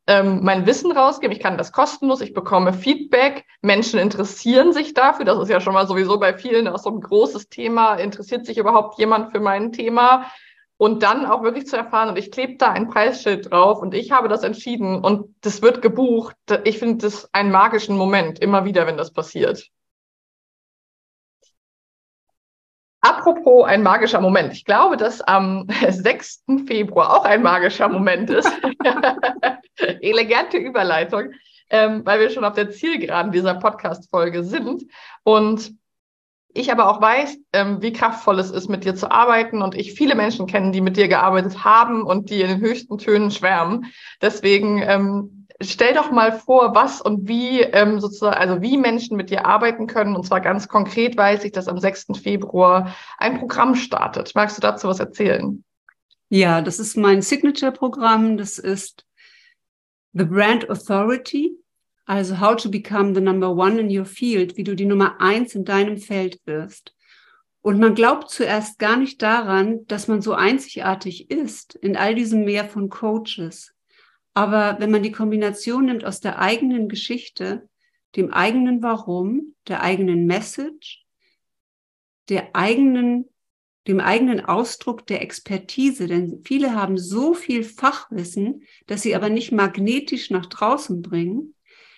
ähm, 0.06 0.40
mein 0.44 0.66
Wissen 0.66 0.92
rausgeben, 0.92 1.36
ich 1.36 1.42
kann 1.42 1.58
das 1.58 1.72
kostenlos, 1.72 2.20
ich 2.20 2.34
bekomme 2.34 2.74
Feedback, 2.74 3.46
Menschen 3.62 4.00
interessieren 4.00 4.74
sich 4.74 4.94
dafür, 4.94 5.24
das 5.24 5.40
ist 5.40 5.50
ja 5.50 5.62
schon 5.62 5.74
mal 5.74 5.88
sowieso 5.88 6.20
bei 6.20 6.34
vielen 6.34 6.68
auch 6.68 6.80
so 6.80 6.90
ein 6.90 7.00
großes 7.00 7.48
Thema, 7.48 7.96
interessiert 7.96 8.46
sich 8.46 8.58
überhaupt 8.58 9.00
jemand 9.00 9.32
für 9.32 9.40
mein 9.40 9.72
Thema? 9.72 10.26
Und 10.80 11.02
dann 11.02 11.26
auch 11.26 11.42
wirklich 11.42 11.66
zu 11.66 11.76
erfahren, 11.76 12.10
und 12.10 12.20
ich 12.20 12.32
klebe 12.32 12.58
da 12.58 12.72
ein 12.72 12.88
Preisschild 12.88 13.50
drauf 13.50 13.82
und 13.82 13.96
ich 13.96 14.12
habe 14.12 14.28
das 14.28 14.44
entschieden 14.44 15.04
und 15.04 15.34
das 15.42 15.64
wird 15.64 15.82
gebucht. 15.82 16.36
Ich 16.66 16.78
finde 16.78 16.98
das 16.98 17.34
einen 17.34 17.50
magischen 17.50 17.98
Moment, 17.98 18.40
immer 18.40 18.64
wieder, 18.64 18.86
wenn 18.86 18.96
das 18.96 19.12
passiert. 19.12 19.72
Apropos 23.08 23.66
ein 23.66 23.84
magischer 23.84 24.20
Moment. 24.20 24.52
Ich 24.52 24.66
glaube, 24.66 24.98
dass 24.98 25.22
am 25.22 25.66
6. 25.90 26.44
Februar 26.66 27.16
auch 27.16 27.24
ein 27.24 27.42
magischer 27.42 27.88
Moment 27.88 28.30
ist. 28.30 28.52
Elegante 30.02 30.58
Überleitung, 30.58 31.32
ähm, 31.70 32.06
weil 32.06 32.20
wir 32.20 32.30
schon 32.30 32.44
auf 32.44 32.56
der 32.56 32.70
Zielgeraden 32.70 33.32
dieser 33.32 33.54
Podcast-Folge 33.54 34.44
sind. 34.44 34.84
Und 35.24 35.74
ich 36.54 36.70
aber 36.72 36.90
auch 36.90 37.00
weiß, 37.00 37.38
ähm, 37.54 37.82
wie 37.82 37.94
kraftvoll 37.94 38.40
es 38.40 38.52
ist, 38.52 38.68
mit 38.68 38.84
dir 38.84 38.96
zu 38.96 39.10
arbeiten 39.10 39.62
und 39.62 39.76
ich 39.76 39.94
viele 39.94 40.16
Menschen 40.16 40.48
kenne, 40.48 40.72
die 40.72 40.82
mit 40.82 40.98
dir 40.98 41.08
gearbeitet 41.08 41.64
haben 41.64 42.02
und 42.04 42.30
die 42.30 42.42
in 42.42 42.50
den 42.50 42.60
höchsten 42.60 42.98
Tönen 42.98 43.32
schwärmen. 43.32 43.86
Deswegen 44.22 44.82
ähm, 44.82 45.37
stell 45.62 45.94
doch 45.94 46.12
mal 46.12 46.32
vor, 46.32 46.76
was 46.76 47.02
und 47.02 47.28
wie 47.28 47.62
ähm, 47.62 48.00
sozusagen, 48.00 48.38
also 48.38 48.62
wie 48.62 48.78
Menschen 48.78 49.18
mit 49.18 49.30
dir 49.30 49.46
arbeiten 49.46 49.88
können. 49.88 50.16
Und 50.16 50.26
zwar 50.26 50.42
ganz 50.42 50.68
konkret 50.68 51.18
weiß 51.18 51.44
ich, 51.44 51.52
dass 51.52 51.68
am 51.68 51.80
6. 51.80 52.08
Februar 52.22 52.96
ein 53.18 53.40
Programm 53.40 53.76
startet. 53.76 54.34
Magst 54.36 54.58
du 54.58 54.62
dazu 54.62 54.88
was 54.88 55.00
erzählen? 55.00 55.64
Ja, 56.30 56.62
das 56.62 56.80
ist 56.80 56.98
mein 56.98 57.22
Signature-Programm. 57.22 58.38
Das 58.38 58.60
ist 58.60 59.06
The 60.14 60.26
Brand 60.26 60.70
Authority. 60.70 61.58
Also 62.06 62.40
How 62.40 62.56
to 62.56 62.70
Become 62.70 63.16
the 63.16 63.22
Number 63.22 63.52
One 63.52 63.80
in 63.80 63.98
Your 63.98 64.06
Field, 64.06 64.58
wie 64.58 64.64
du 64.64 64.76
die 64.76 64.86
Nummer 64.86 65.20
eins 65.20 65.56
in 65.56 65.66
deinem 65.66 65.98
Feld 65.98 66.40
wirst. 66.46 66.94
Und 67.62 67.80
man 67.80 67.96
glaubt 67.96 68.30
zuerst 68.30 68.80
gar 68.80 68.96
nicht 68.96 69.22
daran, 69.22 69.86
dass 69.88 70.08
man 70.08 70.22
so 70.22 70.34
einzigartig 70.34 71.30
ist 71.30 71.76
in 71.76 71.98
all 71.98 72.16
diesem 72.16 72.46
Meer 72.46 72.66
von 72.66 72.88
Coaches. 72.90 73.74
Aber 74.38 74.80
wenn 74.80 74.92
man 74.92 75.02
die 75.02 75.12
Kombination 75.12 75.86
nimmt 75.86 76.06
aus 76.06 76.20
der 76.20 76.38
eigenen 76.38 76.90
Geschichte, 76.90 77.68
dem 78.16 78.32
eigenen 78.32 78.84
Warum, 78.84 79.56
der 79.68 79.82
eigenen 79.82 80.28
Message, 80.28 81.04
der 82.30 82.56
eigenen, 82.56 83.28
dem 83.88 84.00
eigenen 84.00 84.46
Ausdruck 84.46 85.08
der 85.08 85.24
Expertise, 85.24 86.06
denn 86.06 86.44
viele 86.46 86.76
haben 86.76 87.00
so 87.00 87.34
viel 87.34 87.64
Fachwissen, 87.64 88.62
dass 88.86 89.02
sie 89.02 89.16
aber 89.16 89.30
nicht 89.30 89.54
magnetisch 89.54 90.30
nach 90.30 90.46
draußen 90.46 91.02
bringen. 91.02 91.56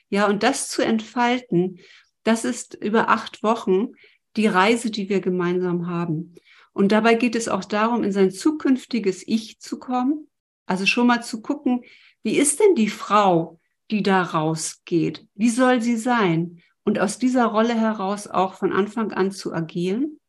Ja, 0.08 0.25
und 0.25 0.41
das 0.41 0.69
zu 0.69 0.82
entfalten, 0.82 1.80
das 2.23 2.45
ist 2.45 2.73
über 2.75 3.10
acht 3.10 3.43
Wochen 3.43 3.89
die 4.38 4.47
Reise, 4.47 4.91
die 4.91 5.10
wir 5.10 5.19
gemeinsam 5.19 5.88
haben. 5.88 6.36
Und 6.71 6.93
dabei 6.93 7.15
geht 7.15 7.36
es 7.36 7.49
auch 7.49 7.65
darum, 7.65 8.06
in 8.06 8.13
sein 8.13 8.32
zukünftiges 8.32 9.28
Ich 9.28 9.60
zu 9.60 9.78
kommen. 9.78 10.30
Also 10.65 10.86
schon 10.86 11.08
mal 11.08 11.21
zu 11.21 11.41
gucken, 11.41 11.84
wie 12.30 12.38
ist 12.38 12.60
denn 12.60 12.76
die 12.76 12.89
Frau, 12.89 13.60
die 13.89 14.04
da 14.04 14.22
rausgeht? 14.22 15.26
Wie 15.34 15.50
soll 15.50 15.82
sie 15.82 15.98
sein? 15.98 16.62
Und 16.84 17.00
aus 17.00 17.18
dieser 17.18 17.48
Rolle 17.48 17.74
heraus 17.74 18.28
auch 18.28 18.54
von 18.54 18.72
Anfang 18.72 19.12
an 19.13 19.32
zu 19.32 19.52
agieren. 19.52 20.20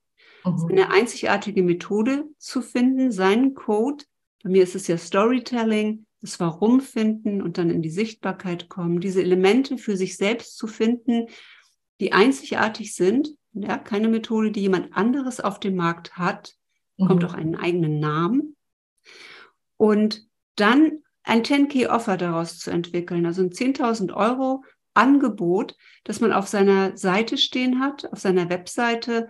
Mhm. 0.42 0.68
Eine 0.70 0.90
einzigartige 0.90 1.62
Methode 1.62 2.24
zu 2.38 2.62
finden, 2.62 3.12
seinen 3.12 3.52
Code. 3.54 4.06
Bei 4.42 4.48
mir 4.48 4.62
ist 4.62 4.74
es 4.74 4.86
ja 4.86 4.96
Storytelling, 4.96 6.06
das 6.22 6.40
Warum 6.40 6.80
finden 6.80 7.42
und 7.42 7.58
dann 7.58 7.68
in 7.68 7.82
die 7.82 7.90
Sichtbarkeit 7.90 8.70
kommen, 8.70 9.00
diese 9.00 9.20
Elemente 9.20 9.76
für 9.76 9.98
sich 9.98 10.16
selbst 10.16 10.56
zu 10.56 10.68
finden, 10.68 11.26
die 12.00 12.14
einzigartig 12.14 12.94
sind 12.94 13.34
ja, 13.52 13.76
keine 13.76 14.08
Methode, 14.08 14.52
die 14.52 14.60
jemand 14.62 14.96
anderes 14.96 15.38
auf 15.38 15.60
dem 15.60 15.76
Markt 15.76 16.16
hat, 16.16 16.54
mhm. 16.96 17.08
kommt 17.08 17.24
auch 17.26 17.34
einen 17.34 17.56
eigenen 17.56 18.00
Namen. 18.00 18.56
Und 19.76 20.26
dann 20.56 21.02
ein 21.22 21.42
10K-Offer 21.42 22.16
daraus 22.16 22.59
zu 22.59 22.70
entwickeln, 22.70 23.26
also 23.26 23.42
ein 23.42 23.50
10.000 23.50 24.12
Euro 24.14 24.64
Angebot, 24.94 25.76
das 26.04 26.20
man 26.20 26.33
auf 26.33 26.48
seiner 26.48 26.96
Seite 26.96 27.38
stehen 27.38 27.80
hat, 27.80 28.11
auf 28.12 28.18
seiner 28.18 28.48
Webseite, 28.48 29.28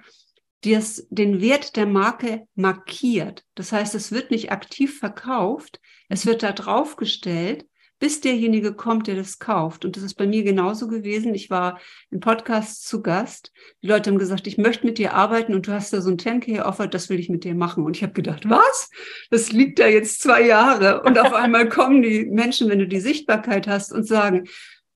die 0.64 0.74
es 0.74 1.06
den 1.10 1.40
Wert 1.40 1.76
der 1.76 1.86
Marke 1.86 2.46
markiert. 2.54 3.44
Das 3.54 3.72
heißt, 3.72 3.94
es 3.94 4.12
wird 4.12 4.30
nicht 4.30 4.52
aktiv 4.52 4.98
verkauft, 4.98 5.80
es 6.08 6.26
wird 6.26 6.42
da 6.42 6.52
draufgestellt 6.52 7.66
bis 8.00 8.20
derjenige 8.20 8.72
kommt, 8.72 9.06
der 9.06 9.14
das 9.14 9.38
kauft. 9.38 9.84
Und 9.84 9.96
das 9.96 10.02
ist 10.02 10.14
bei 10.14 10.26
mir 10.26 10.42
genauso 10.42 10.88
gewesen. 10.88 11.34
Ich 11.34 11.50
war 11.50 11.78
im 12.10 12.18
Podcast 12.18 12.88
zu 12.88 13.02
Gast. 13.02 13.52
Die 13.82 13.86
Leute 13.86 14.10
haben 14.10 14.18
gesagt, 14.18 14.46
ich 14.46 14.58
möchte 14.58 14.86
mit 14.86 14.98
dir 14.98 15.14
arbeiten 15.14 15.54
und 15.54 15.66
du 15.66 15.72
hast 15.72 15.92
da 15.92 16.00
so 16.00 16.10
ein 16.10 16.16
10K-Offer, 16.16 16.88
das 16.88 17.10
will 17.10 17.20
ich 17.20 17.28
mit 17.28 17.44
dir 17.44 17.54
machen. 17.54 17.84
Und 17.84 17.96
ich 17.96 18.02
habe 18.02 18.14
gedacht, 18.14 18.48
was? 18.48 18.90
Das 19.30 19.52
liegt 19.52 19.78
da 19.78 19.86
jetzt 19.86 20.22
zwei 20.22 20.44
Jahre. 20.44 21.02
Und 21.02 21.18
auf 21.18 21.32
einmal 21.34 21.68
kommen 21.68 22.02
die 22.02 22.24
Menschen, 22.24 22.70
wenn 22.70 22.78
du 22.78 22.88
die 22.88 23.00
Sichtbarkeit 23.00 23.68
hast 23.68 23.92
und 23.92 24.04
sagen, 24.04 24.48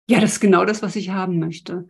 ja, 0.08 0.20
das 0.20 0.32
ist 0.32 0.40
genau 0.40 0.64
das, 0.64 0.82
was 0.82 0.96
ich 0.96 1.10
haben 1.10 1.38
möchte. 1.38 1.88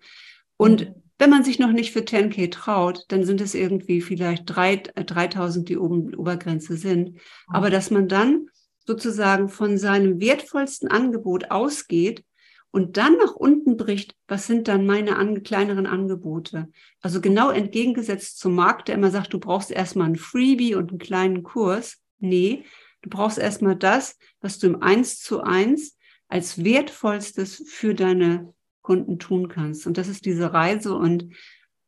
Und 0.57 0.92
wenn 1.18 1.31
man 1.31 1.44
sich 1.44 1.61
noch 1.61 1.70
nicht 1.70 1.92
für 1.92 2.00
10K 2.00 2.50
traut, 2.50 3.05
dann 3.09 3.24
sind 3.24 3.40
es 3.40 3.55
irgendwie 3.55 4.00
vielleicht 4.00 4.44
3000, 4.46 5.68
die 5.68 5.79
oben 5.79 6.12
Obergrenze 6.16 6.77
sind. 6.77 7.18
Aber 7.46 7.70
dass 7.70 7.92
man 7.92 8.09
dann 8.09 8.48
sozusagen 8.87 9.49
von 9.49 9.79
seinem 9.79 10.20
wertvollsten 10.20 10.88
Angebot 10.88 11.51
ausgeht 11.51 12.25
und 12.70 12.97
dann 12.97 13.16
nach 13.18 13.35
unten 13.35 13.77
bricht, 13.77 14.16
was 14.27 14.47
sind 14.47 14.66
dann 14.66 14.85
meine 14.85 15.16
an, 15.16 15.42
kleineren 15.42 15.87
Angebote? 15.87 16.68
Also 17.01 17.20
genau 17.20 17.51
entgegengesetzt 17.51 18.38
zum 18.40 18.55
Markt, 18.57 18.88
der 18.88 18.97
immer 18.97 19.11
sagt, 19.11 19.33
du 19.33 19.38
brauchst 19.38 19.70
erstmal 19.70 20.09
ein 20.09 20.16
Freebie 20.16 20.75
und 20.75 20.90
einen 20.90 20.99
kleinen 20.99 21.42
Kurs. 21.44 21.99
Nee, 22.18 22.64
du 23.03 23.11
brauchst 23.11 23.38
erstmal 23.38 23.77
das, 23.77 24.18
was 24.40 24.59
du 24.59 24.66
im 24.66 24.83
Eins 24.83 25.20
zu 25.20 25.42
eins 25.42 25.97
als 26.27 26.64
wertvollstes 26.64 27.62
für 27.66 27.94
deine 27.94 28.53
Kunden 28.83 29.20
tun 29.20 29.49
kannst. 29.49 29.87
Und 29.87 29.97
das 29.97 30.09
ist 30.09 30.25
diese 30.25 30.53
Reise 30.53 30.94
und 30.94 31.33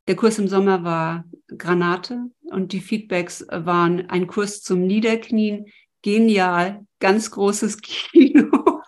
der 0.06 0.14
Kurs 0.14 0.38
im 0.38 0.46
Sommer 0.46 0.84
war 0.84 1.24
Granate 1.58 2.30
und 2.44 2.72
die 2.72 2.80
Feedbacks 2.80 3.44
waren 3.50 4.08
ein 4.08 4.28
Kurs 4.28 4.62
zum 4.62 4.86
Niederknien, 4.86 5.66
genial, 6.06 6.86
ganz 7.00 7.32
großes 7.32 7.78
Kino. 7.82 8.80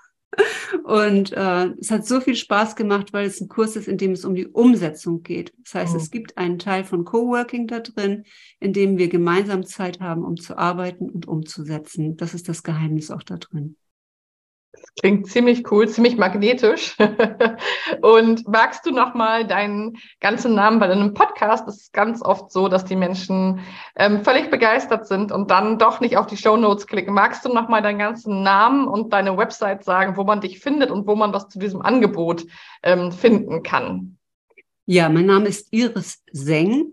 Und 0.84 1.32
äh, 1.32 1.66
es 1.80 1.90
hat 1.90 2.06
so 2.06 2.20
viel 2.20 2.36
Spaß 2.36 2.76
gemacht, 2.76 3.12
weil 3.12 3.26
es 3.26 3.40
ein 3.40 3.48
Kurs 3.48 3.74
ist, 3.74 3.88
in 3.88 3.98
dem 3.98 4.12
es 4.12 4.24
um 4.24 4.36
die 4.36 4.46
Umsetzung 4.46 5.24
geht. 5.24 5.52
Das 5.64 5.74
heißt, 5.74 5.94
oh. 5.94 5.96
es 5.96 6.12
gibt 6.12 6.38
einen 6.38 6.60
Teil 6.60 6.84
von 6.84 7.04
Coworking 7.04 7.66
da 7.66 7.80
drin, 7.80 8.22
in 8.60 8.72
dem 8.72 8.98
wir 8.98 9.08
gemeinsam 9.08 9.66
Zeit 9.66 9.98
haben, 9.98 10.24
um 10.24 10.36
zu 10.36 10.56
arbeiten 10.56 11.10
und 11.10 11.26
umzusetzen. 11.26 12.16
Das 12.16 12.34
ist 12.34 12.48
das 12.48 12.62
Geheimnis 12.62 13.10
auch 13.10 13.24
da 13.24 13.36
drin. 13.36 13.76
Klingt 15.00 15.28
ziemlich 15.28 15.70
cool, 15.70 15.88
ziemlich 15.88 16.16
magnetisch. 16.16 16.96
und 18.02 18.48
magst 18.48 18.84
du 18.84 18.90
noch 18.90 19.14
mal 19.14 19.46
deinen 19.46 19.98
ganzen 20.20 20.54
Namen? 20.54 20.80
Weil 20.80 20.90
in 20.90 20.98
einem 20.98 21.14
Podcast 21.14 21.68
ist 21.68 21.82
es 21.82 21.92
ganz 21.92 22.20
oft 22.20 22.50
so, 22.50 22.68
dass 22.68 22.84
die 22.84 22.96
Menschen 22.96 23.60
ähm, 23.96 24.24
völlig 24.24 24.50
begeistert 24.50 25.06
sind 25.06 25.30
und 25.30 25.50
dann 25.50 25.78
doch 25.78 26.00
nicht 26.00 26.16
auf 26.16 26.26
die 26.26 26.36
Show 26.36 26.56
Notes 26.56 26.86
klicken. 26.86 27.14
Magst 27.14 27.44
du 27.44 27.52
noch 27.52 27.68
mal 27.68 27.80
deinen 27.80 27.98
ganzen 27.98 28.42
Namen 28.42 28.88
und 28.88 29.12
deine 29.12 29.36
Website 29.36 29.84
sagen, 29.84 30.16
wo 30.16 30.24
man 30.24 30.40
dich 30.40 30.58
findet 30.58 30.90
und 30.90 31.06
wo 31.06 31.14
man 31.14 31.32
was 31.32 31.48
zu 31.48 31.58
diesem 31.58 31.80
Angebot 31.82 32.44
ähm, 32.82 33.12
finden 33.12 33.62
kann? 33.62 34.18
Ja, 34.86 35.08
mein 35.08 35.26
Name 35.26 35.46
ist 35.46 35.68
Iris 35.70 36.24
Seng 36.32 36.92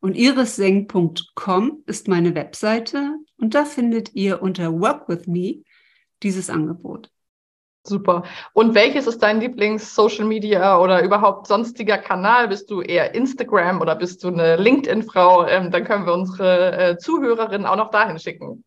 und 0.00 0.16
irisseng.com 0.16 1.82
ist 1.86 2.06
meine 2.06 2.34
Webseite 2.34 3.14
und 3.38 3.54
da 3.54 3.64
findet 3.64 4.14
ihr 4.14 4.42
unter 4.42 4.78
Work 4.78 5.08
with 5.08 5.26
Me 5.26 5.62
dieses 6.22 6.50
Angebot. 6.50 7.10
Super. 7.86 8.24
Und 8.54 8.74
welches 8.74 9.06
ist 9.06 9.18
dein 9.18 9.40
Lieblings-Social 9.40 10.24
Media 10.24 10.80
oder 10.80 11.02
überhaupt 11.02 11.46
sonstiger 11.46 11.98
Kanal? 11.98 12.48
Bist 12.48 12.70
du 12.70 12.80
eher 12.80 13.14
Instagram 13.14 13.82
oder 13.82 13.94
bist 13.94 14.24
du 14.24 14.28
eine 14.28 14.56
LinkedIn-Frau? 14.56 15.46
Ähm, 15.46 15.70
dann 15.70 15.84
können 15.84 16.06
wir 16.06 16.14
unsere 16.14 16.72
äh, 16.78 16.96
Zuhörerinnen 16.96 17.66
auch 17.66 17.76
noch 17.76 17.90
dahin 17.90 18.18
schicken. 18.18 18.64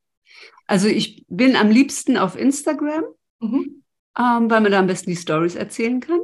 Also 0.67 0.87
ich 0.87 1.25
bin 1.27 1.55
am 1.55 1.71
liebsten 1.71 2.17
auf 2.17 2.37
Instagram, 2.37 3.05
mhm. 3.39 3.83
ähm, 4.19 4.51
weil 4.51 4.61
man 4.61 4.71
da 4.71 4.79
am 4.79 4.87
besten 4.87 5.09
die 5.09 5.15
Stories 5.15 5.55
erzählen 5.55 5.99
kann. 5.99 6.19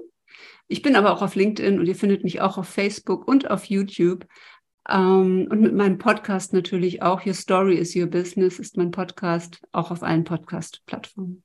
Ich 0.68 0.84
bin 0.84 0.96
aber 0.96 1.14
auch 1.14 1.24
auf 1.24 1.36
LinkedIn 1.36 1.80
und 1.80 1.88
ihr 1.88 1.96
findet 1.96 2.24
mich 2.24 2.42
auch 2.42 2.60
auf 2.60 2.68
Facebook 2.68 3.28
und 3.28 3.50
auf 3.50 3.66
YouTube. 3.66 4.26
Ähm, 4.90 5.48
und 5.50 5.62
mit 5.62 5.74
meinem 5.74 5.98
Podcast 5.98 6.54
natürlich 6.54 7.02
auch. 7.02 7.26
Your 7.26 7.34
Story 7.34 7.76
is 7.76 7.96
Your 7.96 8.08
Business 8.08 8.60
ist 8.60 8.78
mein 8.78 8.92
Podcast, 8.92 9.62
auch 9.72 9.92
auf 9.92 10.04
allen 10.04 10.24
Podcast-Plattformen. 10.24 11.44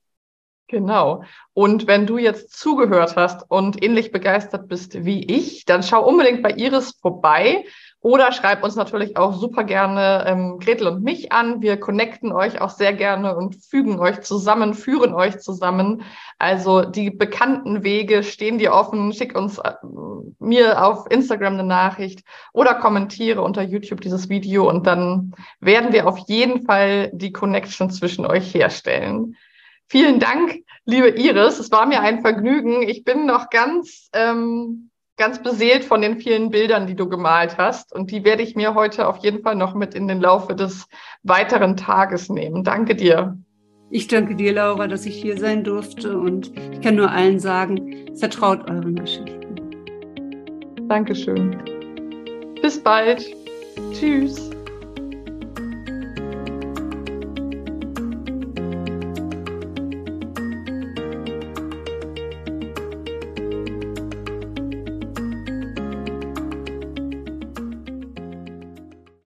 Genau. 0.68 1.24
Und 1.54 1.86
wenn 1.86 2.06
du 2.06 2.18
jetzt 2.18 2.52
zugehört 2.52 3.16
hast 3.16 3.50
und 3.50 3.82
ähnlich 3.82 4.12
begeistert 4.12 4.68
bist 4.68 5.04
wie 5.04 5.24
ich, 5.24 5.64
dann 5.64 5.82
schau 5.82 6.06
unbedingt 6.06 6.42
bei 6.42 6.50
Iris 6.50 6.92
vorbei 7.00 7.64
oder 8.00 8.32
schreib 8.32 8.62
uns 8.62 8.76
natürlich 8.76 9.16
auch 9.16 9.32
super 9.32 9.64
gerne 9.64 10.24
ähm, 10.26 10.58
Gretel 10.60 10.86
und 10.86 11.02
mich 11.02 11.32
an. 11.32 11.62
Wir 11.62 11.80
connecten 11.80 12.32
euch 12.32 12.60
auch 12.60 12.68
sehr 12.68 12.92
gerne 12.92 13.34
und 13.34 13.56
fügen 13.64 13.98
euch 13.98 14.20
zusammen, 14.20 14.74
führen 14.74 15.14
euch 15.14 15.38
zusammen. 15.40 16.02
Also 16.38 16.82
die 16.82 17.10
bekannten 17.10 17.82
Wege 17.82 18.22
stehen 18.22 18.58
dir 18.58 18.72
offen. 18.72 19.12
Schick 19.14 19.36
uns 19.36 19.58
äh, 19.58 19.72
mir 20.38 20.84
auf 20.84 21.10
Instagram 21.10 21.54
eine 21.54 21.64
Nachricht 21.64 22.24
oder 22.52 22.74
kommentiere 22.74 23.40
unter 23.40 23.62
YouTube 23.62 24.02
dieses 24.02 24.28
Video 24.28 24.68
und 24.68 24.86
dann 24.86 25.34
werden 25.60 25.92
wir 25.92 26.06
auf 26.06 26.18
jeden 26.28 26.66
Fall 26.66 27.10
die 27.14 27.32
Connection 27.32 27.90
zwischen 27.90 28.26
euch 28.26 28.54
herstellen. 28.54 29.34
Vielen 29.88 30.20
Dank, 30.20 30.64
liebe 30.84 31.08
Iris. 31.08 31.58
Es 31.58 31.70
war 31.72 31.86
mir 31.86 32.00
ein 32.02 32.20
Vergnügen. 32.20 32.82
Ich 32.82 33.04
bin 33.04 33.24
noch 33.24 33.48
ganz, 33.48 34.10
ähm, 34.12 34.90
ganz 35.16 35.42
beseelt 35.42 35.84
von 35.84 36.02
den 36.02 36.20
vielen 36.20 36.50
Bildern, 36.50 36.86
die 36.86 36.94
du 36.94 37.08
gemalt 37.08 37.56
hast. 37.56 37.94
Und 37.94 38.10
die 38.10 38.22
werde 38.24 38.42
ich 38.42 38.54
mir 38.54 38.74
heute 38.74 39.08
auf 39.08 39.18
jeden 39.18 39.42
Fall 39.42 39.54
noch 39.54 39.74
mit 39.74 39.94
in 39.94 40.06
den 40.06 40.20
Laufe 40.20 40.54
des 40.54 40.86
weiteren 41.22 41.76
Tages 41.76 42.28
nehmen. 42.28 42.64
Danke 42.64 42.94
dir. 42.94 43.38
Ich 43.90 44.06
danke 44.06 44.34
dir, 44.36 44.52
Laura, 44.52 44.86
dass 44.86 45.06
ich 45.06 45.16
hier 45.16 45.38
sein 45.38 45.64
durfte. 45.64 46.18
Und 46.18 46.52
ich 46.72 46.82
kann 46.82 46.96
nur 46.96 47.10
allen 47.10 47.40
sagen, 47.40 48.14
vertraut 48.16 48.68
euren 48.70 48.94
Geschichten. 48.94 49.56
Dankeschön. 50.88 51.56
Bis 52.60 52.82
bald. 52.82 53.24
Tschüss. 53.92 54.50